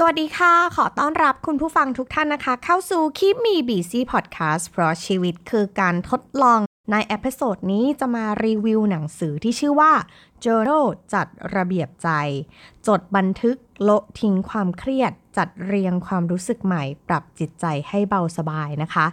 [0.00, 6.60] สวัสดีค่ะ ขอต้อนรับคุณผู้ฟังทุกท่านนะคะ เข้าสู่ Keep Me Busy Podcast เพราะชีวิตคือการทดลอง
[6.92, 9.92] ใน episode นี้จะมารีวิวหนังสือที่ชื่อว่า
[10.44, 12.08] Journal จัดระเบียบใจ
[12.86, 19.06] จดบันทึกโละทิ้งความเครียด จัดเรียงความรู้สึกใหม่ ปรับจิตใจให้เบาสบายนะคะ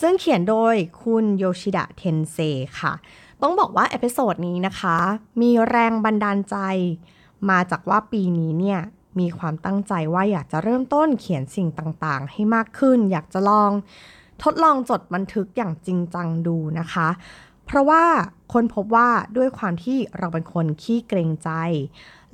[0.00, 2.36] ซึ่งเขียนโดยคุณโยชิดะเทนเซ
[2.80, 2.92] ค่ะ
[3.42, 4.96] ต้องบอกว่า episode นี้นะคะ
[5.40, 6.56] มีแรงบันดาลใจ
[7.50, 8.80] มาจากว่าปีนี้เนี่ย
[9.18, 13.72] มีความตั้งใจว่าอยากจะเริ่มต้นเขียนสิ่งต่างๆ ให้มากขึ้น อยากจะลอง
[14.42, 17.08] ทดลองจดบันทึกอย่างจริงจังดูนะคะ
[17.66, 18.04] เพราะว่า
[18.52, 21.50] คนพบว่าด้วยความที่เราเป็นคนขี้เกรงใจ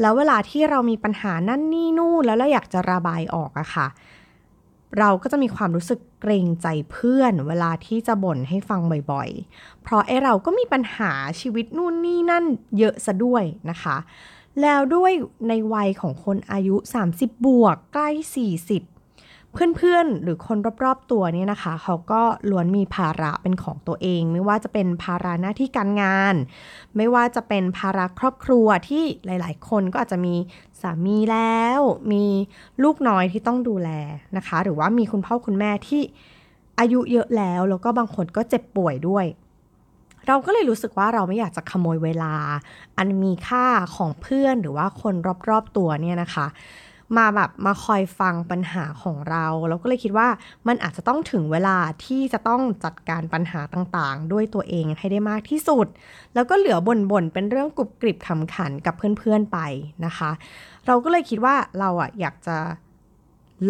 [0.00, 3.86] แล้วเวลาที่เรามีปัญหานั่นนี่นู่นแล้วเราอยากจะระบายออกอะค่ะ
[4.98, 8.80] เราก็จะมีความรู้สึกเกรงใจเพื่อน เวลาที่จะบ่นให้ฟัง
[9.12, 12.44] บ่อยๆ เพราะไอเราก็มีปัญหาชีวิตนู่นนี่นั่น
[12.78, 13.96] เยอะซะด้วยนะคะ
[14.62, 15.12] แล้วด้วย
[15.48, 16.76] ในวัยของคนอายุ
[17.12, 26.34] 30 บวกใกล้ 40 เพื่อนๆ หรือคนรอบๆตัวเนี่ยนะคะ เขาก็ล้วนมีภาระเป็นของตัวเอง ไม่ว่าจะเป็นภาระหน้าที่การงาน
[26.96, 30.34] ไม่ว่าจะเป็นภาระครอบครัวที่หลายๆ คนก็อาจจะมี
[30.80, 31.80] สามีแล้ว
[32.12, 32.24] มี
[32.82, 33.90] ลูกน้อยที่ต้องดูแล
[34.36, 36.02] นะคะ หรือว่ามีคุณพ่อคุณแม่ที่
[36.80, 39.26] อายุเยอะแล้ว แล้วก็บางคนก็เจ็บป่วยด้วย
[40.26, 42.34] เราก็เลยรู้สึกว่าเราไม่อยากจะขโมยเวลา
[42.98, 45.14] อันมีค่าของเพื่อนหรือว่าคน
[45.48, 46.46] รอบๆตัวเนี่ยนะคะ
[47.18, 50.28] มาแบบมาคอยฟังปัญหาของเราเราก็เลยคิดว่า
[50.68, 55.86] มันอาจจะต้องถึงเวลาที่จะต้องจัดการปัญหาต่างๆ ด้วยตัวเองให้ได้มากที่สุด
[56.34, 59.58] แล้วก็เหลือบ่นๆเป็นเรื่องกรุบกริบขำขันกับเพื่อนๆไป
[60.06, 60.30] นะคะ
[60.86, 62.56] เราก็เลยคิดว่าเราอะอยากจะ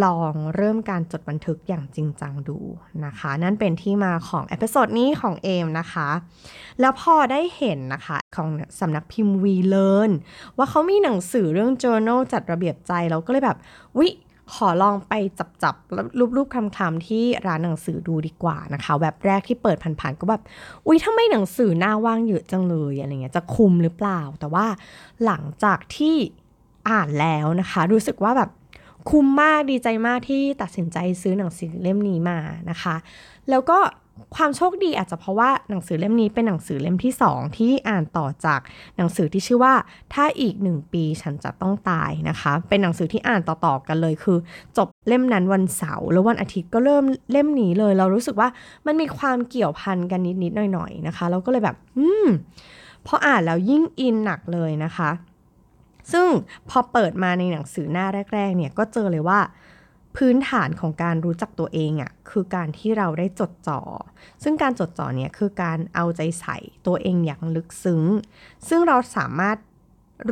[0.05, 2.59] ลองเริ่มการจดบันทึกอย่างจริงจังดู
[3.05, 6.09] นะคะ นั่นเป็นที่มาของ episode นี้ของเอ็มนะคะ
[6.81, 8.49] แล้วพอได้เห็นนะคะของ
[8.81, 9.77] สำนักพิมพ์วีเลิร์
[10.09, 10.11] น
[10.57, 13.59] ว่าเขามีหนังสือเรื่อง journal จัดระเบียบใจเราก็เลยแบบ
[13.99, 14.09] วิ
[14.55, 15.75] ขอลองไปจับจับ
[16.37, 20.43] ลูบๆคลำๆที่ร้านหนังสือดูดีกว่านะคะ แบบแรกที่เปิดผ่านๆก็แบบ
[20.87, 24.67] อุ้ยทำไมหนังสือหน้าว่างเยอะจังเลยอะไรเงี้ยจะคุ้มหรือเปล่า แต่ว่า
[25.25, 26.17] หลังจากที่
[26.89, 28.51] อ่านแล้วนะคะ รู้สึกว่าแบบ
[29.11, 32.39] คุ้มมากดีใจมากที่ตัดสินใจซื้อหนังสือเล่มนี้มา
[32.71, 32.97] นะคะ
[33.51, 33.79] แล้วก็
[34.37, 38.61] ความโชคดีอาจจะเพราะว่าหนังสือเล่มนี้เป็นหนังสือเล่มที่สองที่อ่านต่อจาก
[38.97, 39.75] หนังสือที่ชื่อว่า
[40.15, 44.39] ถ้าอีกหนึ่งปีฉันจะต้องตายนะคะ เป็นหนังสือที่อ่านต่อๆกันเลยคือ
[44.77, 48.49] จบเล่มนั้นวันเสาร์แล้ววันอาทิตย์ก็เริ่มเล่มนี้เลย เรารู้สึกว่า
[48.87, 52.27] มันมีความเกี่ยวพันกันนิดๆหน่อยๆนะคะ เราก็เลยแบบ อืม
[53.07, 55.11] พออ่านแล้วยิ่งอินหนักเลยนะคะ
[56.13, 56.27] ซึ่ง
[56.69, 59.41] พอเปิดมาในหนังสือหน้าแรก ๆ เนี่ยก็เจอเลยว่า
[60.17, 63.81] พื้นฐานของการรู้จักตัวเองอะ่ะคือการที่เราได้จดจ่อ
[64.43, 66.57] ซึ่งการจดจ่อเนี่ยคือการเอาใจใส่
[66.87, 68.03] ตัวเองอย่างลึกซึ้ง
[68.69, 69.57] ซึ่งเราสามารถ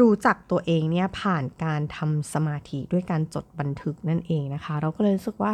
[0.01, 5.53] รู้จักตัวเองเนี่ยผ่านการทำสมาธิด้วยการจดบันทึกนั่นเองนะคะ เราก็เลยรู้สึกว่า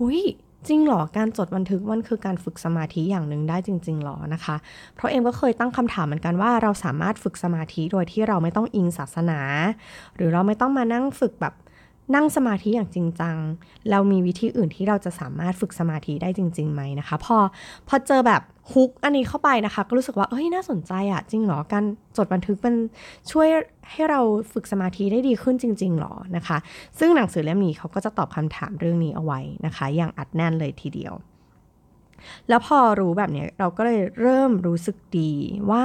[0.00, 0.20] อุ้ย
[0.66, 4.56] จริงหรอ การจดบันทึกมันคือการฝึกสมาธิอย่างหนึ่งได้จริงๆหรอนะคะ
[4.94, 9.40] เพราะเอ็มก็เคยตั้งคำถามเหมือนกันว่าเราสามารถฝึกสมาธิโดยที่เราไม่ต้องอิงศาสนา
[10.16, 11.54] หรือเราไม่ต้องมานั่งฝึกแบบ
[12.14, 13.36] นั่งสมาธิอย่างจริงจัง
[13.90, 17.36] เรามีวิธีอื่นที่เราจะสามารถฝึกสมาธิได้จริงๆไหมนะคะ พอ
[17.88, 18.42] พอเจอแบบ
[18.72, 21.84] ฮุกอันนี้เข้าไปนะคะ ก็รู้สึกว่าเอ้ยน่าสนใจอะจริงหรอการ
[22.16, 22.74] จดบันทึกมัน
[23.30, 23.48] ช่วย
[23.90, 24.20] ให้เรา
[24.52, 26.56] ฝึกสมาธิได้ดีขึ้นจริงๆหรอนะคะ
[26.98, 31.14] ซึ่งหนังสือเล่มนี้เขาก็จะตอบคำถามเรื่องนี้เอาไว้นะคะ อย่างอัดแน่นเลยทีเดียว
[32.48, 35.32] แล้วพอรู้แบบนี้เราก็เลยเริ่มรู้สึกดี
[35.70, 35.84] ว่า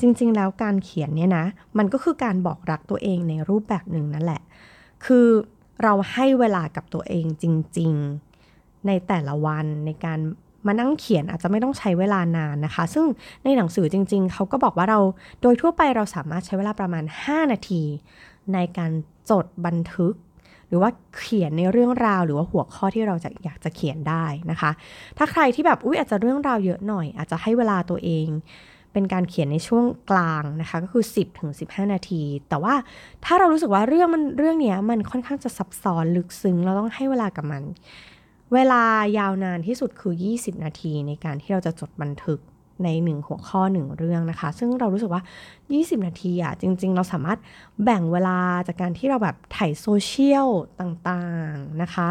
[0.00, 1.44] จริงๆ แล้วการเขียนเนี่ยนะ
[1.78, 4.42] มันก็คือการบอกรักตัวเองในรูปแบบหนึ่งนั่นแหละ
[5.04, 5.28] คือ
[5.82, 7.44] เราให้เวลากับตัวเองจ
[7.78, 7.92] ริง
[8.40, 10.18] ๆ ในแต่ละวันในการ
[10.66, 13.06] มานั่งเขียนอาจจะไม่ต้องใช้เวลานานนะคะ ซึ่ง
[13.44, 15.00] ในหนังสือจริง ๆ เขาก็บอกว่าเรา
[15.42, 17.82] โดยทั่วไปเราสามารถใช้เวลาประมาณ 5 นาที
[18.54, 18.90] ในการ
[19.30, 20.14] จดบันทึก
[20.68, 24.70] หรือว่าเขียนในเรื่องราว หรือว่าหัวข้อที่เราจะอยากจะเขียนได้นะคะ
[25.18, 28.28] ถ้าใครที่แบบอุ้ยอาจจะเรื่องราวเยอะหน่อย อาจจะให้เวลาตัวเอง
[28.92, 32.74] เป็นการเขียนในช่วงกลางนะคะ ก็คือ 10ถึง15 นาที แต่ว่า
[33.24, 37.62] ถ้าเรารู้สึกว่าเรื่องมันเรื่องเนี้ยมันค่อนข้างจะซับซ้อนลึกซึ้งเราต้องให้เวลากับมัน
[38.54, 38.82] เวลา
[39.18, 42.40] ยาวนานที่สุดคือ 20 นาทีในการที่เราจะจดบันทึก
[42.84, 45.22] ในหนึ่งหัวข้อหนึ่งเรื่องนะคะ ซึ่งเรารู้สึกว่า
[45.64, 47.38] 20 นาทีอะจริง ๆ เราสามารถ
[47.84, 50.48] แบ่งเวลาจากการที่เราแบบถ่ายโซเชียล
[50.80, 52.08] ต่างๆนะคะ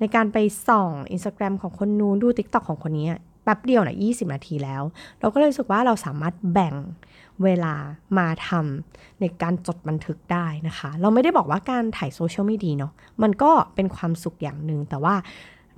[0.00, 0.38] ในการไป
[0.68, 3.08] ส่อง Instagram ของคนนู้นดู TikTok ของคนนี้
[3.44, 4.82] แป๊บเดียวนะ20 นาทีแล้ว
[5.20, 6.74] เราก็เลยรู้สึกว่าเราสามารถแบ่ง
[7.42, 7.74] เวลา
[8.18, 12.92] มาทำในการจดบันทึกได้นะคะ เราไม่ได้บอกว่าการถ่ายโซเชียลไม่ดีเนาะ
[13.22, 15.14] มันก็เป็นความสุขอย่างหนึ่งแต่ว่า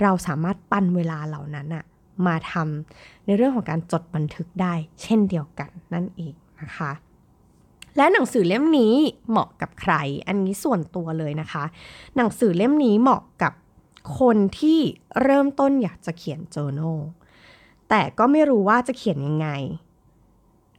[0.03, 1.85] เราสามารถปั้นเวลาเหล่านั้นอะ
[2.27, 6.93] มาทำในเรื่องของการจดบันทึกได้ เช่นเดียวกันนั่นเองนะคะ
[7.97, 8.95] และหนังสือเล่มนี้
[9.31, 9.95] เหมาะกับใคร
[10.29, 11.65] อันนี้ส่วนตัวเลยนะคะ
[12.17, 13.53] หนังสือเล่มนี้เหมาะกับ
[14.21, 14.81] คนที่
[15.23, 16.99] เริ่มต้นอยากจะเขียน journal
[17.91, 19.49] แต่ก็ไม่รู้ว่าจะเขียนยังไง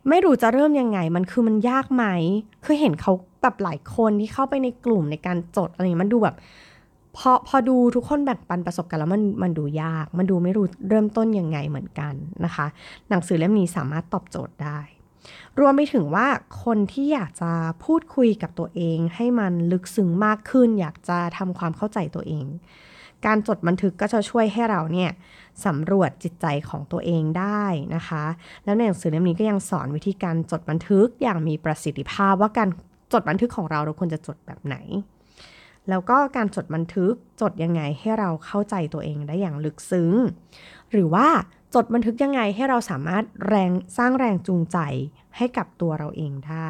[0.09, 2.05] ไม่รู้จะเริ่มยังไง มันคือมันยากไหม
[2.65, 6.35] คือเห็นเขาแบบหลายคนที่เข้าไปในกลุ่มในการจดอะไรมันดูแบบ
[7.17, 12.13] พอพอดูทุกคนแบ่งปันประสบการณ์แล้วมันมันดูยาก มันดูไม่รู้เริ่มต้นยังไงเหมือนกัน
[12.45, 12.65] นะคะ
[13.09, 14.79] หนังสือเล่มนี้สามารถตอบโจทย์ได้
[15.59, 16.27] รวมไปถึงว่า
[16.63, 17.51] คนที่อยากจะ
[17.83, 22.45] พูดคุยกับตัวเอง ให้มันลึกซึ้งมากขึ้น อยากจะทำความเข้าใจตัวเอง
[23.25, 25.11] การจดบันทึกก็จะช่วยให้เราเนี่ย
[25.65, 27.63] สำรวจจิตใจของตัวเองได้
[27.95, 28.23] นะคะ
[28.65, 32.69] แล้วในหนังสือเล่มนี้ก็ยังสอนวิธีการจดบันทึกอย่างมีประสิทธิภาพว่าการ
[33.13, 34.77] จดบันทึกของเราเราควรจะจดแบบไหน
[35.89, 40.13] แล้วก็การจดบันทึกจดยังไงให้เราเข้าใจตัวเองได้อย่างลึกซึ้ง
[40.91, 41.27] หรือว่า
[41.75, 44.77] จดบันทึกยังไงให้เราสามารถแรงสร้างแรงจูงใจ
[45.37, 46.69] ให้กับตัวเราเองได้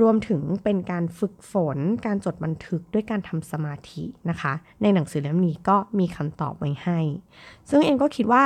[0.00, 4.52] รวมถึงเป็นการฝึกฝน การจดบันทึกด้วยการทำสมาธินะคะ
[4.82, 6.98] ในหนังสือเล่มนี้ก็มีคำตอบไว้ให้
[7.70, 8.44] ซึ่งเองก็คิดว่า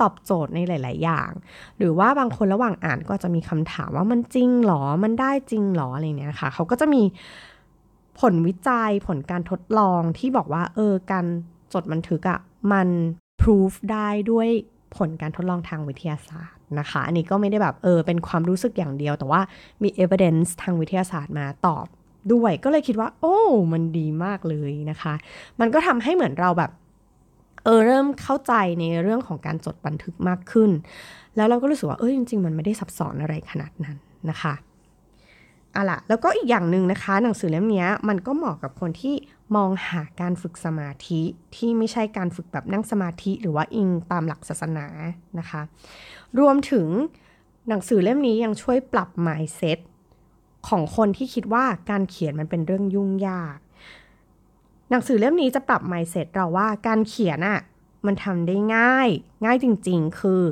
[0.00, 1.30] ตอบโจทย์ในหลาย ๆ อย่าง
[1.78, 7.02] หรือว่าบางคนระหว่างอ่านก็จะมีคำถามว่ามันจริงหรอ มันได้จริงหรออะไรเนี่ยนะคะเขาก็จะมี
[8.20, 11.26] ผลวิจัยผลการทดลองที่บอกว่า เออ การ
[11.74, 12.38] จดบันทึกอะ
[12.72, 12.88] มัน
[13.40, 14.48] พิสูจได้ด้วย
[14.96, 19.40] ผลการทดลองทางวิทยาศาสตร์ นะคะ อันนี้ก็ไม่ได้แบบเออเป็นความรู้สึกอย่างเดียว แต่ว่า
[19.82, 21.86] มี evidence ทางวิทยาศาสตร์มาตอบ
[22.32, 23.36] ด้วยก็เลยคิดว่า โอ้
[23.72, 25.14] มันดีมากเลยนะคะ
[25.60, 26.70] มันก็ทำให้เหมือนเราแบบ
[27.64, 30.70] เออเริ่มเข้าใจในเรื่องของการจดบันทึกมากขึ้น
[31.36, 33.96] แล้วเราก็รู้สึกว่าเออจริง ๆ มันไม่ได้ซับซ้อนอะไรขนาดนั้น
[34.30, 34.54] นะคะ
[35.74, 39.14] อะล่ะแล้วก็อีกอย่างหนึ่งนะคะ หนังสือเล่มนี้มันก็เหมาะกับคนที่
[39.56, 41.20] มองหาการฝึกสมาธิ
[41.56, 44.86] ที่ไม่ใช่การฝึกแบบนั่งสมาธิ หรือว่าอิงตามหลักศาสนา
[45.38, 45.62] นะคะ
[46.38, 46.88] รวมถึง
[47.68, 49.78] หนังสือเล่มนี้ยังช่วยปรับ mindset
[50.68, 53.58] ของคนที่คิดว่าการเขียนมันเป็นเรื่องยุ่งยาก
[54.90, 57.60] หนังสือเล่มนี้จะปรับ mindset เราว่าการเขียนอะ่ะ
[58.06, 59.08] มันทำได้ง่าย
[59.44, 60.42] ง่ายจริง ๆ คือ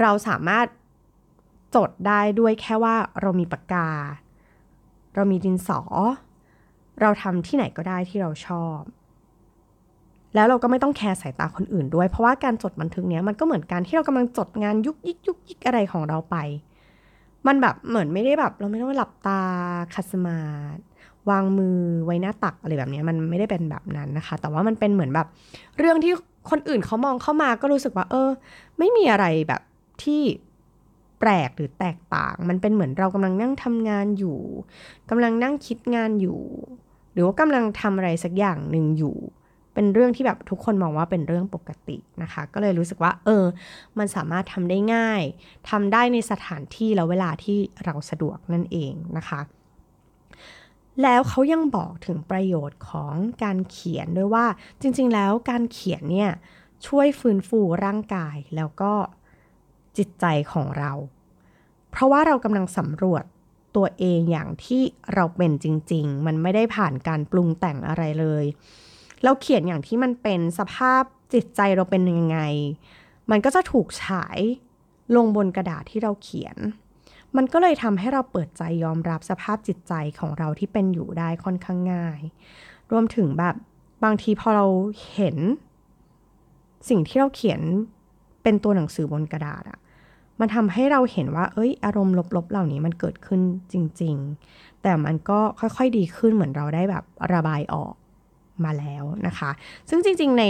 [0.00, 0.66] เราสามารถ
[1.74, 3.88] จดได้ด้วยแค่ว่าเรามีปากกา
[5.14, 5.80] เรามีดินสอ
[7.00, 8.80] เราทำที่ไหนก็ได้ที่เราชอบ
[10.34, 16.36] แล้วเราก็ไม่ต้องแคร์สายตาคนอื่นด้วย เพราะว่าการจดบันทึกเนี้ยมันก็เหมือนการที่เรากำลังจดงานยุกยิกยุกยิกอะไรของเราไป
[17.46, 19.40] มันแบบเหมือนไม่ได้แบบ เราไม่ต้องหลับตา
[19.94, 20.40] คัสมา
[20.76, 20.78] ด
[21.30, 25.26] วางมือไว้หน้าตักอะไรแบบนี้มันไม่ได้เป็นแบบนั้นนะคะ แต่ว่ามันเป็นเหมือนแบบ
[25.78, 26.12] เรื่องที่
[26.50, 28.28] คนอื่นเขามองเข้ามาก็รู้สึกว่า เออ
[28.78, 29.62] ไม่มีอะไรแบบ
[30.02, 30.22] ที่
[31.20, 34.38] แปลกหรือแตกต่าง มันเป็นเหมือนเรากำลังนั่งทำงานอยู่
[35.10, 36.40] กำลังนั่งคิดงานอยู่
[37.16, 39.16] หรือว่ากำลังทำอะไรสักอย่างหนึ่งอยู่
[39.74, 43.44] เป็นเรื่องที่แบบทุกคนมองว่าเป็นเรื่องปกตินะคะ ก็เลยรู้สึกว่า เออ
[43.98, 45.22] มันสามารถทำได้ง่าย
[45.70, 49.40] ทำได้ในสถานที่แล้วเวลาที่เราสะดวกนั่นเองนะคะ
[51.02, 54.46] แล้วเขายังบอกถึงประโยชน์ของการเขียนด้วยว่า
[54.80, 56.30] จริง ๆ แล้วการเขียนเนี่ย
[56.86, 58.92] ช่วยฟื้นฟูร่างกายแล้วก็
[59.96, 60.92] จิตใจของเรา
[61.90, 63.24] เพราะว่าเรากำลังสำรวจ
[63.76, 64.82] ตัวเองอย่างที่
[65.14, 68.44] เราเป็นจริง ๆ มันไม่ได้ผ่านการปรุงแต่งอะไรเลย
[69.24, 71.02] เราเขียนอย่างที่มันเป็นสภาพ
[71.34, 72.38] จิตใจเราเป็นยังไง
[73.30, 74.38] มันก็จะถูกฉาย
[75.16, 76.56] ลงบนกระดาษที่เราเขียน
[77.36, 82.20] มันก็เลยทำให้เราเปิดใจยอมรับสภาพจิตใจของเราที่เป็นอยู่ได้ค่อนข้างง่าย
[82.90, 83.54] รวมถึงแบบ
[84.04, 84.66] บางทีพอเรา
[85.14, 85.36] เห็น
[86.88, 87.60] สิ่งที่เราเขียน
[88.42, 89.78] เป็นตัวหนังสือบนกระดาษอะ
[90.40, 93.40] มันทำให้เราเห็นว่า เอ้ย อารมณ์ลบๆ เหล่านี้มันเกิดขึ้น
[93.72, 94.14] จริง
[94.48, 97.94] ๆ แต่มันก็ค่อยๆดีขึ้นเหมือนเราได้แบบระบายออก
[98.64, 99.50] มาแล้วนะคะ
[99.88, 100.44] ซึ่งจริง ๆ ใน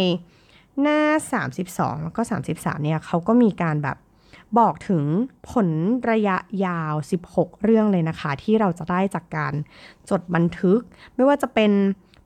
[0.83, 1.01] หน้า
[1.53, 2.21] 32 แล้วก็
[2.53, 3.97] 33 เนี่ยเขาก็มีการแบบ
[4.59, 5.03] บอกถึง
[5.51, 5.69] ผล
[6.11, 6.95] ระยะยาว
[7.29, 9.55] 16 เรื่องเลยนะคะ ที่เราจะได้จากการ
[10.11, 10.81] จดบันทึก
[11.15, 11.73] ไม่ว่าจะเป็น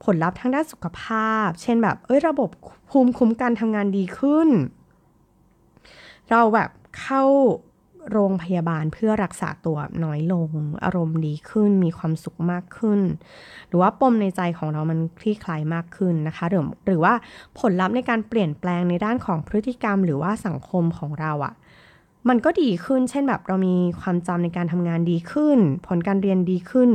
[0.05, 2.51] ผลลัพธ์ทางด้านสุขภาพ เช่นแบบ เอ้ย ระบบ
[2.91, 4.49] ภูมิคุ้มกันทำงานดีขึ้น
[6.31, 7.25] เราแบบ เข้า
[8.13, 10.49] โรงพยาบาลเพื่อรักษาตัวน้อยลง
[10.85, 13.01] อารมณ์ดีขึ้น มีความสุขมากขึ้น
[13.69, 17.15] หรือว่าปมในใจของเรามันคลี่คลายมากขึ้นนะคะหรือหรือว่า
[17.59, 21.55] ผลลัพธ์ในการเปลี่ยนแปลงในด้านของพฤติกรรม หรือว่าสังคมของเราอะ่ะ
[22.29, 26.91] มันก็ดีขึ้น เช่นแบบเรามีความจำในการทำงานดีขึ้น ผลการเรียนดีขึ้น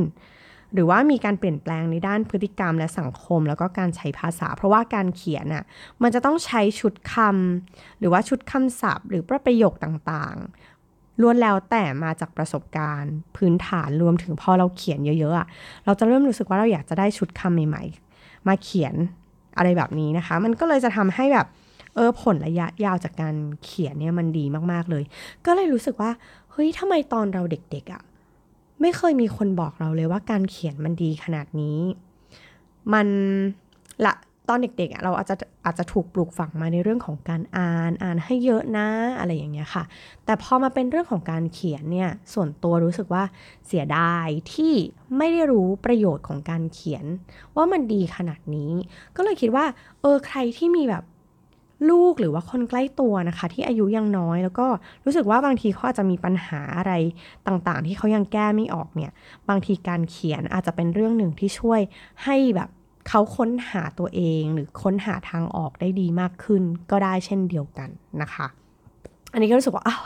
[0.75, 5.63] หรือว่ามีการเปลี่ยนแปลงในด้านพฤติกรรมและสังคม แล้วก็การใช้ภาษา เพราะว่าการเขียนอะ
[6.01, 15.47] มันจะต้องใช้ชุดคำหรือว่าชุดคำศัพท์ หรือประโยคต่างๆล้วนแล้วแต่มาจากประสบการณ์ พื้นฐานรวมถึงพอเราเขียนเยอะๆอะ
[15.85, 17.83] เราจะเริ่มรู้สึกว่าเราอยากจะได้ชุดคำใหม่
[18.15, 18.95] ๆ มาเขียน
[19.57, 21.47] อะไรแบบนี้นะคะ มันก็เลยจะทำให้แบบ
[21.95, 25.03] เออผลระยะยาวจากการเขียนเนี่ยมันดีมากๆเลย
[25.45, 26.11] ก็เลยรู้สึกว่า
[26.51, 28.01] เฮ้ยทำไมตอนเราเด็กๆอะ่ะ
[28.81, 31.79] ไม่เคยมีคนบอกเราเลยว่าการเขียนมันดีขนาดนี้
[32.93, 33.07] มัน
[34.05, 34.13] ละ
[34.49, 38.87] ตอนเด็กๆเราอาจจะอาจจะถูกปลูกฝังมาในเรื่องของการอ่านอ่านให้เยอะนะ
[39.19, 39.83] อะไรอย่างเงี้ยค่ะ
[40.25, 43.23] แต่พอมาเป็นเรื่องของการเขียนเนี่ยส่วนตัวรู้สึกว่า
[43.67, 44.73] เสียดายที่
[45.17, 47.05] ไม่ได้รู้ประโยชน์ของการเขียน
[47.55, 48.71] ว่ามันดีขนาดนี้
[49.15, 49.65] ก็เลยคิดว่า
[50.01, 51.03] เออใครที่มีแบบ
[51.89, 54.67] ลูกหรือว่าคนใกล้ตัวนะคะ ที่อายุยังน้อย แล้วก็
[55.05, 56.93] รู้สึกว่าบางทีเขาอาจจะมีปัญหาอะไร
[57.47, 59.11] ต่างๆ ที่เขายังแก้ไม่ออกเนี่ย
[59.49, 61.81] บางทีการเขียนอาจจะเป็นเรื่องหนึ่งที่ช่วย
[62.23, 62.69] ให้แบบ
[63.09, 67.89] เขาค้นหาตัวเองหรือค้นหาทางออกได้ดีมากขึ้น ก็ได้เช่นเดียวกัน
[68.21, 68.47] นะคะ
[69.33, 70.01] อันนี้ก็รู้สึกว่าอ้าว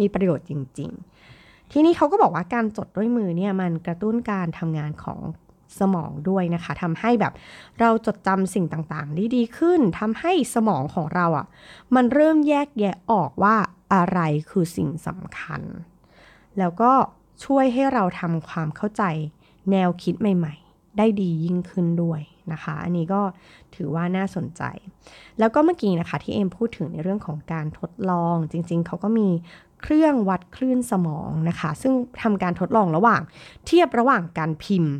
[0.00, 0.90] มีประโยชน์จริง
[1.32, 5.20] ๆ ที่นี้เขาก็บอกว่าการจดด้วยมือเนี่ยมันกระตุ้นการทำงานของ
[5.80, 7.32] สมองด้วยนะคะทำให้แบบ
[7.80, 11.46] เราจดจำสิ่งต่างๆได้ดีขึ้นทำให้สมองของเราอะ่ะ
[11.94, 13.56] มันเริ่มแยกแยะออกว่า
[13.94, 15.62] อะไรคือสิ่งสำคัญ
[16.58, 16.92] แล้วก็
[17.44, 19.02] ช่วยให้เราทำความเข้าใจ
[19.70, 22.20] แนวคิดใหม่ ๆ ได้ดียิ่งขึ้นด้วย
[22.52, 23.22] นะคะ อันนี้ก็
[23.74, 24.62] ถือว่าน่าสนใจ
[25.38, 29.28] แล้วก็เมื่อกี้นะคะที่เอ็มพูดถึงในเรื่องของการทดลอง จริง ๆ เขาก็มี
[29.82, 33.20] เครื่องวัดคลื่นสมองนะคะ ซึ่งทำการทดลองระหว่าง
[33.66, 34.94] เทียบระหว่างการพิมพ์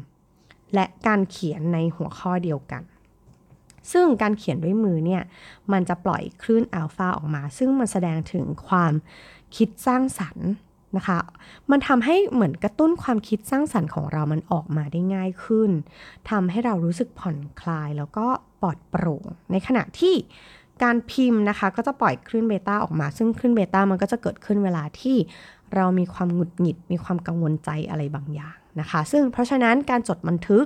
[0.74, 2.82] และการเขียนในหัวข้อเดียวกัน
[3.92, 5.22] ซึ่งการเขียนด้วยมือเนี่ย
[5.72, 8.92] มันจะปล่อยคลื่นอัลฟาออกมา ซึ่งมันแสดงถึงความ
[9.56, 10.48] คิดสร้างสรรค์
[10.96, 11.18] นะคะ
[11.70, 15.70] มันทำให้เหมือนกระตุ้นความคิดสร้างสรรค์ของเรามันออกมาได้ง่ายขึ้น
[16.30, 18.26] ทำให้เรารู้สึกผ่อนคลายแล้วก็
[18.60, 20.14] ปลอดโปร่ง ในขณะที่
[20.82, 25.16] การพิมพ์นะคะ ก็จะปล่อยคลื่นเบต้าออกมา ซึ่งคลื่นเบต้ามันก็จะเกิดขึ้นเวลาที่
[25.74, 30.64] เรามีความหงุดหงิด มีความกังวลใจอะไรบางอย่าง นะคะ ซึ่งเพราะฉะนั้นการจดบันทึก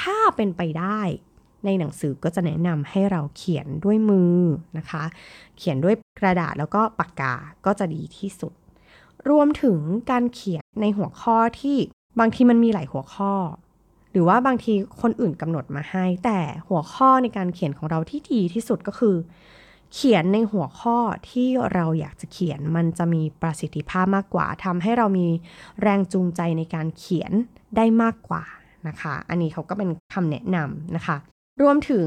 [0.00, 1.00] ถ้าเป็นไปได้
[1.64, 4.38] ในหนังสือก็จะแนะนำให้เราเขียนด้วยมือ
[4.78, 5.04] นะคะ
[5.58, 7.34] เขียนด้วยกระดาษแล้วก็ปากกา
[7.66, 8.52] ก็จะดีที่สุด
[9.30, 9.78] รวมถึง
[10.10, 11.76] การเขียนในหัวข้อที่
[12.20, 13.32] บางทีมันมีหลายหัวข้อ
[14.12, 14.72] หรือว่าบางที
[15.02, 19.16] คนอื่นกำหนดมาให้ แต่หัวข้อในการเขียนของเราที่ดีที่สุดก็คือ
[19.94, 20.98] เขียนในหัวข้อ
[21.30, 25.26] ที่เราอยากจะเขียนมันจะมีประสิทธิภาพมากกว่าทำให้เรามี
[25.82, 27.32] แรงจูงใจในการเขียน
[27.76, 28.44] ได้มากกว่า
[28.88, 31.16] นะคะ อันนี้เขาก็เป็นคำแนะนำนะคะ
[31.62, 32.06] รวมถึง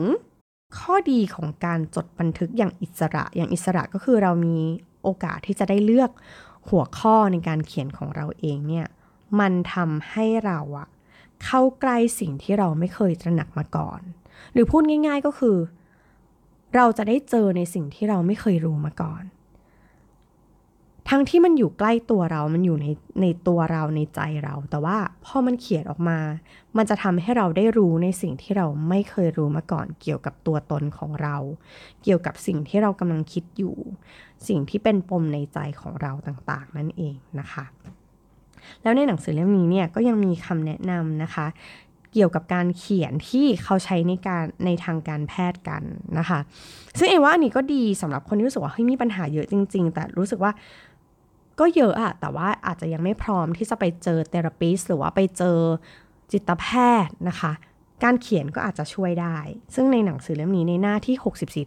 [0.79, 4.57] ข้อดีของการจดบันทึกอย่างอิสระ อย่างอิสระก็คือเรามี
[5.03, 6.12] โอกาสที่จะได้เลือก
[6.69, 8.88] หัวข้อในการเขียนของเราเองเนี่ย
[9.39, 10.88] มันทำให้เราอะ
[11.43, 14.01] เข้าใกล้สิ่งที่เราไม่เคยตระหนักมาก่อน
[14.53, 15.57] หรือพูดง่าย ๆก็คือ
[16.75, 19.23] เราจะได้เจอในสิ่งที่เราไม่เคยรู้มาก่อน
[21.09, 22.88] ทั้งที่มันอยู่ใกล้ตัวเรา มันอยู่ใน
[23.21, 26.19] ในตัวเราในใจเรา แต่ว่าพอมันเขียนออกมา
[26.77, 31.35] มันจะทำให้เราได้รู้ในสิ่งที่เราไม่เคยรู้มาก่อน เกี่ยวกับตัวตนของเรา
[32.03, 33.75] เกี่ยวกับสิ่งที่เรากำลังคิดอยู่
[34.47, 37.65] สิ่งที่เป็นปมในใจของเราต่างๆ นั่นเองนะคะ
[38.83, 41.47] แล้วในหนังสือเล่มนี้เนี่ยก็ยังมีคำแนะนำนะคะ
[42.13, 45.84] เกี่ยวกับการเขียนที่เขาใช้ในการในทางการแพทย์กัน
[46.18, 46.39] นะคะ
[46.98, 50.51] ซึ่งเอว่าอันนี้ก็ดีสำหรับคนที่รู้สึกว่าเฮ้ยมีปัญหาเยอะจริง ๆ แต่รู้สึกว่า
[51.60, 55.58] ก็เยอะอะแต่ว่าอาจจะยังไม่พร้อมที่จะไปเจอเทอราปิสหรือว่าไปเจอ
[56.32, 56.66] จิตแพ
[57.06, 57.51] ทย์นะคะ
[58.04, 59.38] การเขียนก็อาจจะช่วยได้
[59.75, 61.66] ซึ่งในหนังสือเล่มนี้ในหน้าที่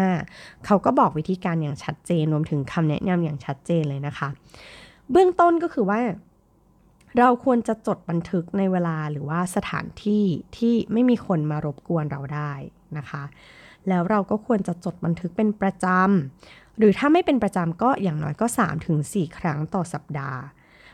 [0.00, 4.28] 64-65 เขาก็บอกวิธีการอย่างชัดเจนรวมถึงคำแนะนำอย่างชัดเจนเลยนะคะ
[5.10, 6.00] เบื้องต้นก็คือว่า
[7.18, 10.24] เราควรจะจดบันทึกในเวลาหรือว่าสถานที่
[10.56, 12.52] ที่ไม่มีคนมารบกวนเราได้
[12.98, 13.22] นะคะ
[13.88, 18.46] แล้วเราก็ควรจะจดบันทึกเป็นประจำ หรือถ้าไม่เป็นประจำก็อย่างน้อยก็
[18.92, 20.40] 3-4 ครั้งต่อสัปดาห์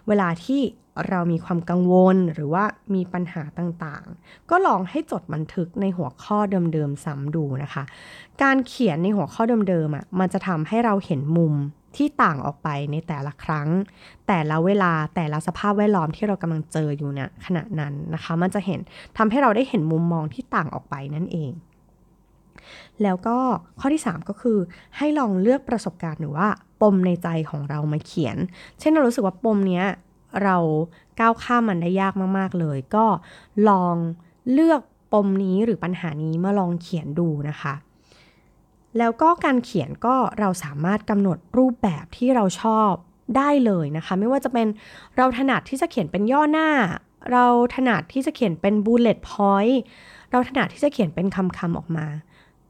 [0.09, 0.63] เวลาที่
[1.09, 6.39] เรามีความกังวลหรือว่ามีปัญหาต่างๆ ก็ลองให้จดบันทึกในหัวข้อ
[6.73, 7.85] เดิมๆซ้ำดูนะคะ
[8.43, 11.55] การเขียนในหัวข้อเดิมๆอะมันจะทำให้เราเห็นมุม
[11.97, 13.69] ที่ต่างออกไปในแต่ละครั้ง
[14.29, 18.81] แต่ละเวลาแต่ละสภาพแวดล้อมที่เรากำลังเจออยู่เนี่ยขณะนั้นนะคะ มันจะเห็น
[19.17, 21.53] ทำให้เราได้เห็นมุมมองที่ต่างออกไปนั่นเอง
[23.03, 23.39] แล้วก็
[23.81, 24.59] ข้อที่ 3 ก็คือ
[24.97, 26.49] ให้ลองเลือกประสบการณ์หรือว่า
[26.83, 28.37] ปมในใจของเรามาเขียน
[28.81, 29.87] เช่นเรารู้สึกว่าปมเนี้ย
[30.43, 30.57] เรา
[31.21, 33.05] ก้าวข้ามมันได้ยากมาก ๆ เลย ก็
[33.69, 33.97] ลอง
[34.53, 34.81] เลือก
[35.13, 37.75] ปมนี้หรือปัญหานี้มาลองเขียนดูนะคะ
[38.99, 42.93] แล้วก็การเขียนก็เราสามารถกำหนดรูปแบบที่เราชอบ
[43.37, 44.67] ได้เลยนะคะ ไม่ว่าจะเป็น
[45.17, 46.69] เราถนัดที่จะเขียนเป็นย่อหน้า
[47.33, 49.77] เราถนัดที่จะเขียนเป็น bullet point
[50.31, 52.07] เราถนัดที่จะเขียนเป็นคำๆออกมา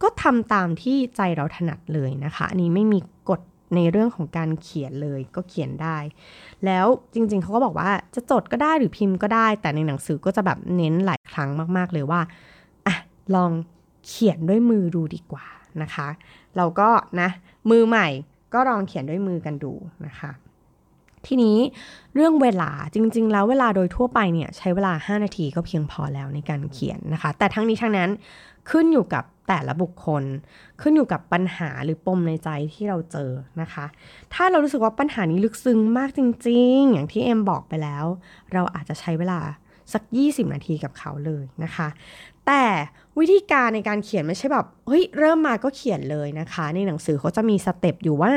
[0.03, 3.41] ก็ทำตามที่ใจเราถนัดเลยนะคะ อันนี้ไม่มีกฎ
[3.75, 5.99] ในเรื่องของการเขียนเลยก็เขียนได้
[6.65, 12.21] แล้วจริงๆ เขาก็บอกว่าจะจดก็ได้หรือพิมพ์ก็ได้ แต่ในหนังสือก็จะแบบเน้นหลายครั้งมากๆเลยว่า
[12.87, 12.95] อะ
[13.35, 13.53] ลอง
[14.07, 15.47] เขียนด้วยมือดูดีกว่า
[15.83, 16.09] นะคะ
[16.57, 16.89] เราก็
[17.21, 17.29] นะ
[17.71, 18.09] มือใหม่
[18.55, 19.73] ก็ลองเขียนด้วยมือกันดู
[20.07, 20.31] นะคะ
[21.27, 21.59] ทีนี้
[22.15, 28.11] เรื่องเวลาจริง ๆ แล้วเวลาโดยทั่วไปเนี่ยใช้เวลา 5 นาทีก็เพียงพอแล้วในการเขียนนะคะ แต่ทั้งนี้ทั้งนั้น
[28.71, 30.25] ขึ้นอยู่กับแต่ละบุคคล
[30.81, 33.31] ขึ้นอยู่กับปัญหาหรือปมในใจที่เราเจอ
[33.61, 33.87] นะคะ
[34.35, 38.05] ถ้าเรารู้สึกว่าปัญหานี้ลึกซึ้งมากจริง ๆ อย่างที่เอ็มบอกไปแล้ว
[38.53, 39.41] เราอาจจะใช้เวลา
[39.93, 41.89] สัก 20 นาทีกับเขาเลยนะคะ
[42.47, 42.65] แต่
[43.19, 48.33] วิธีการในการเขียนไม่ใช่แบบเฮ้ยเริ่มมาก็เขียนเลยนะคะ ในหนังสือเขาจะมี step อยู่ว่า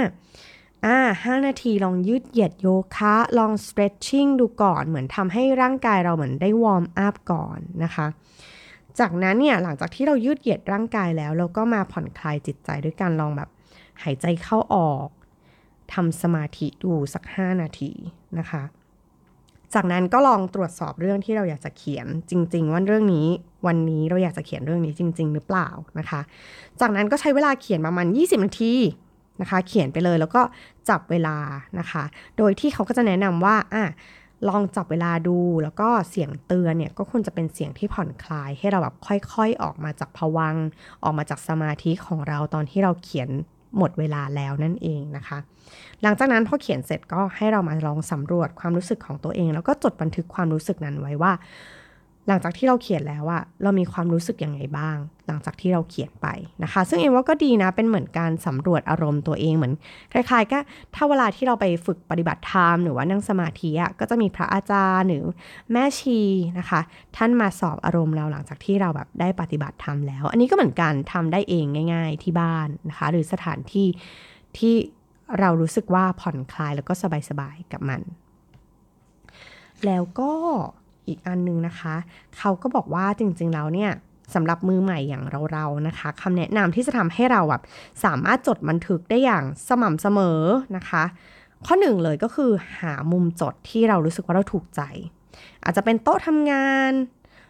[0.86, 8.08] อ่าห้านาทีลองยืดเหยียดโยคะ ลอง stretching ดูก่อนเหมือนทำให้ร่างกายเราเหมือนได้ warm up ก่อนนะคะ
[9.00, 13.50] จากนั้นเนี่ยหลังจากที่เรายืดเหยียดร่างกายแล้ว เราก็มาผ่อนคลายจิตใจด้วยการลองแบบ
[14.04, 15.08] หายใจเข้าออก
[15.94, 17.92] ทำสมาธิดูสัก 5 นาที
[18.40, 18.64] นะคะ
[19.74, 23.28] จากนั้นก็ลองตรวจสอบเรื่องที่เราอยากจะเขียนจริง ๆ ว่าเรื่องนี้
[23.68, 25.68] วันนี้เราอยากจะเขียนเรื่องนี้จริง ๆ หรือเปล่า
[26.00, 26.22] นะคะ
[26.82, 28.74] จากนั้นก็ใช้เวลาเขียนประมาณ 20 นาที
[29.42, 30.42] นะคะ เขียนไปเลยแล้วก็
[30.90, 31.38] จับเวลา
[31.80, 32.04] นะคะ
[32.38, 33.86] โดยที่เขาก็จะแนะนำว่าอะ
[34.50, 40.56] ลองจับเวลาดูแล้วก็เสียงเตือนเนี่ยก็ควรจะเป็นเสียงที่ผ่อนคลาย ให้เราแบบค่อยๆออกมาจากภวัง
[41.04, 43.30] ออกมาจากสมาธิของเราตอนที่เราเขียน
[43.78, 45.38] หมดเวลาแล้วนั่นเองนะคะ
[46.02, 51.32] หลังจากนั้นพอเขียนเสร็จก็ให้เรามาลองสำรวจความรู้สึกของตัวเอง แล้วก็จดบันทึกความรู้สึกนั้นไว้ว่า
[52.28, 54.98] หลังจากที่เราเขียนแล้วอะเรามีความรู้สึกยังไงบ้าง
[55.28, 56.28] หลังจากที่เราเขียนไป
[56.64, 59.74] นะคะ ซึ่งเอ็มว่าก็ดีนะเป็นเหมือนการสำรวจอารมณ์ตัวเองเหมือน
[60.14, 60.60] คล้ายๆ ก็
[60.96, 65.26] ถ้าเวลาที่เราไปฝึกปฏิบัติธรรมหรือว่านั่งสมาธิอะก็จะมีพระอาจารย์หรือ
[65.72, 66.20] แม่ชี
[66.60, 66.82] นะคะ
[67.18, 73.88] ท่านมาสอบอารมณ์เราหลังจากที่เราแบบได้ปฏิบัติธรรมแล้ว อันนี้ก็เหมือนกันทำได้เองง่าย ๆ ที่บ้านนะคะ หรือสถานที่
[74.58, 74.76] ที่
[75.40, 76.94] เรารู้สึกว่าผ่อนคลายแล้วก็
[77.30, 78.02] สบายๆกับมัน
[79.86, 80.32] แล้วก็
[81.08, 81.96] อีกอันนึงนะคะ
[82.38, 83.92] เขาก็บอกว่าจริงๆแล้วเนี่ย
[84.36, 87.62] สำหรับมือใหม่อย่างเราๆนะคะคำแนะนำที่จะทำให้เราแบบ
[88.04, 90.42] สามารถจดบันทึกได้อย่างสม่ำเสมอ
[90.76, 91.04] นะคะ
[91.66, 94.82] ข้อหนึ่งเลยก็คือหามุมจดที่เรารู้สึกว่าเราถูกใจ
[95.64, 96.94] อาจจะเป็นโต๊ะทำงาน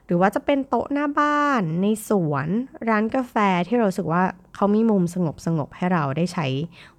[0.06, 2.48] หรือว่าจะเป็นโต๊ะหน้าบ้านในสวน
[2.90, 3.36] ร้านกาแฟ
[3.68, 4.24] ที่เราสึกว่า
[4.56, 6.46] เขามีมุมสงบสงบให้เราได้ใช้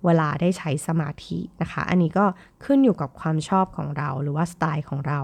[0.05, 2.25] เวลาได้ใช้สมาธินะคะ อันนี้ก็
[2.65, 5.21] ขึ้นอยู่กับความชอบของเราหรือว่าสไตล์ของเรา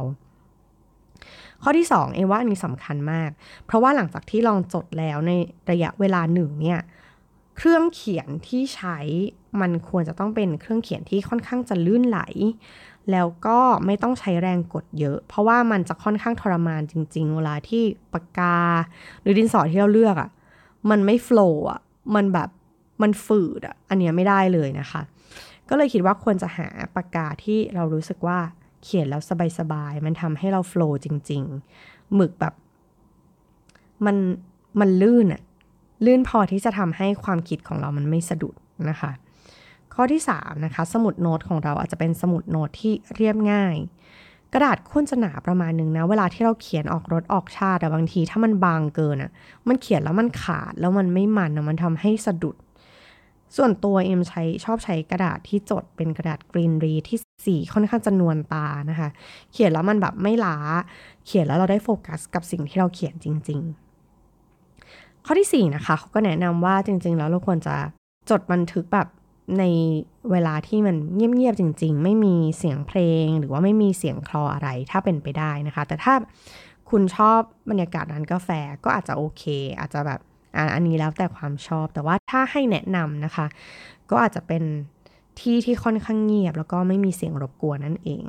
[1.68, 3.30] ข้อที่ 2 เอว่าอันนี้สำคัญมาก
[3.66, 5.32] เพราะว่าหลังจากที่ลองจดแล้วใน
[5.70, 6.80] ระยะเวลาหนึ่งเนี่ย
[7.56, 8.98] เครื่องเขียนที่ใช้
[9.60, 12.20] มันควรจะต้องเป็นเครื่องเขียนที่ค่อนข้างจะลื่นไหล
[13.10, 18.58] แล้วก็ไม่ต้องใช้แรงกดเยอะ เพราะว่ามันจะค่อนข้างทรมานจริง ๆ เวลาที่ปากกา
[19.20, 20.30] หรือดินสอที่เราเลือกอะ่ะ
[20.90, 21.80] มันไม่โฟล์อะ
[22.14, 22.48] มันแบบ
[23.02, 25.02] มันฝืดอะอันนี้ไม่ได้เลยนะคะ
[25.68, 28.38] ก็เลยคิดว่าควรจะหาปากกาที่เรารู้สึกว่า
[28.82, 29.22] เขียนแล้ว
[29.58, 31.42] สบายๆ มันทำให้เราโฟล์จริง
[31.78, 32.54] ๆ หมึกแบบ
[34.06, 34.16] มัน
[34.80, 35.42] มันลื่นอะ
[36.04, 38.54] ลื่นพอที่จะทำให้ความคิดของเรามันไม่สะดุด
[38.90, 39.12] นะคะ
[39.94, 43.76] ข้อที่3นะคะสมุดโน้ตของเราอาจจะเป็นสมุดโน้ตที่เรียบง่าย
[44.52, 49.30] กระดาษคุ้นจะหนาประมาณนึงนะ เวลาที่เราเขียนออกรถออกชาติแต่บางที ถ้ามันบางเกินอะ่ะ
[49.68, 52.56] มันเขียนแล้วมันขาดแล้วมันไม่มันอะมันทำให้สะดุด
[53.56, 59.08] ส่วนตัวเอ็มใช้ชอบใช้กระดาษที่จดเป็นกระดาษกรีนรีที่สีค่อนข้างจะนวลตานะคะ
[59.52, 60.56] เขียนแล้วมันแบบไม่ล้า
[61.26, 63.60] เขียนแล้วเราได้โฟกัสกับสิ่งที่เราเขียนจริง
[64.42, 67.76] ๆ ข้อที่4นะคะเขาก็แนะนำว่าจริง ๆ แล้วเราควรจะ
[68.30, 69.08] จดบันทึกแบบ
[69.58, 69.64] ใน
[70.30, 76.14] เวลาที่มันเงียบๆจริง ๆ ไม่มีเสียงเพลง หรือว่าไม่มีเสียงคลออะไรถ้าเป็นไปได้นะคะ แต่ถ้า
[76.90, 78.48] คุณชอบบรรยากาศร้านกาแฟ
[78.84, 79.42] ก็อาจจะโอเค
[79.78, 80.20] อาจจะแบบ
[80.74, 83.46] อันนี้แล้วแต่ความชอบแต่ว่าถ้าให้แนะนำนะคะ
[84.10, 84.62] ก็อาจจะเป็น
[85.40, 88.24] ที่ที่ค่อนข้างเงียบ แล้วก็ไม่มีเสียงรบกวนนั่นเอง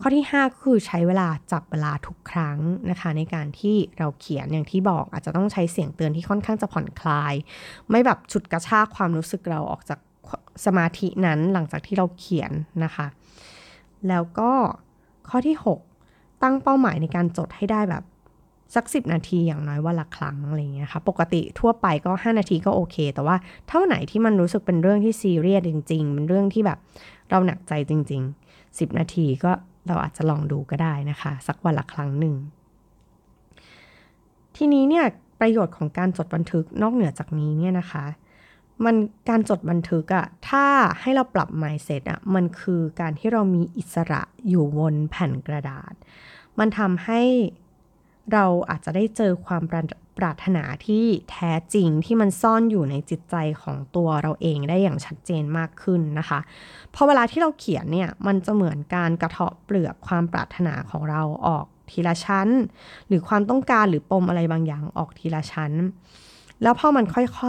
[0.00, 2.58] ข้อที่ 5 คือใช้เวลาจับเวลาทุกครั้ง
[2.90, 7.34] นะคะ ในการที่เราเขียนอย่างที่บอกอาจจะต้องใช้เสียงเตือนที่ค่อนข้างจะผ่อนคลาย
[7.90, 9.98] ไม่แบบฉุดกระชากความรู้สึกเราออกจาก
[10.64, 12.52] สมาธินั้นหลังจากที่เราเขียน
[12.84, 13.06] นะคะ
[14.08, 14.50] แล้วก็
[15.28, 15.56] ข้อที่
[15.98, 18.04] 6 ตั้งเป้าหมายในการจดให้ได้แบบ
[18.74, 23.36] สักสินาทีอย่างน้อยวันละครั้งอะไรเงี้ยค่ะ ปกติทั่วไปก็ 5 นาทีก็โอเค แต่ว่า
[23.68, 26.78] เท่าไหนที่มันรู้สึกเป็นเรื่องที่ซีเรียสจริง ๆ เป็นเรื่องที่แบบ
[27.30, 29.52] เราหนักใจจริง ๆ 10 นาทีก็
[29.88, 32.34] เราอาจจะลองดูก็ได้นะคะ สักวันละครั้งหนึ่ง
[34.56, 35.04] ทีนี้เนี่ย
[35.40, 38.04] ประโยชน์ของการจดบันทึกนอกเหนือจากนี้เนี่ยนะคะ
[38.84, 38.96] มัน
[39.28, 40.64] การจดบันทึกอะถ้า
[41.00, 45.94] ให้เราปรับ mindset อะมันคือการที่เรามีอิสระอยู่บนแผ่นกระดาษ
[46.58, 47.20] มันทำให้
[48.32, 49.62] เราอาจจะได้เจอความ
[50.18, 56.40] ปรารถนาที่แท้จริงที่มันซ่อนอยู่ในจิตใจของตัวเราเองได้อย่างชัดเจนมากขึ้นนะคะ
[56.94, 62.48] พอเวลาที่เราเขียนเนี่ยมันจะเหมือนการกระเทาะเปลือกความปรารถนาของเราออกทีละชั้น
[63.06, 65.72] หรือความต้องการหรือปมอะไรบางอย่างออกทีละชั้น
[66.62, 67.40] แล้วพอมันค่อยๆค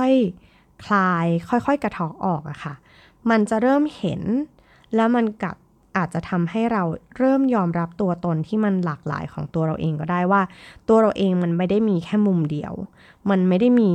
[0.85, 2.73] คลาย ค่อยๆ กระเทาะออกอะค่ะ
[3.29, 4.21] มันจะเริ่มเห็น
[4.95, 5.55] แล้วมันกับ
[5.97, 6.83] อาจจะทำให้เรา
[7.17, 10.41] เริ่มยอมรับตัวตนที่มันหลากหลายของตัวเราเองก็ได้ว่า
[10.87, 12.73] ตัวเราเองมันไม่ได้มีแค่มุมเดียว
[13.29, 13.91] มันไม่ได้มี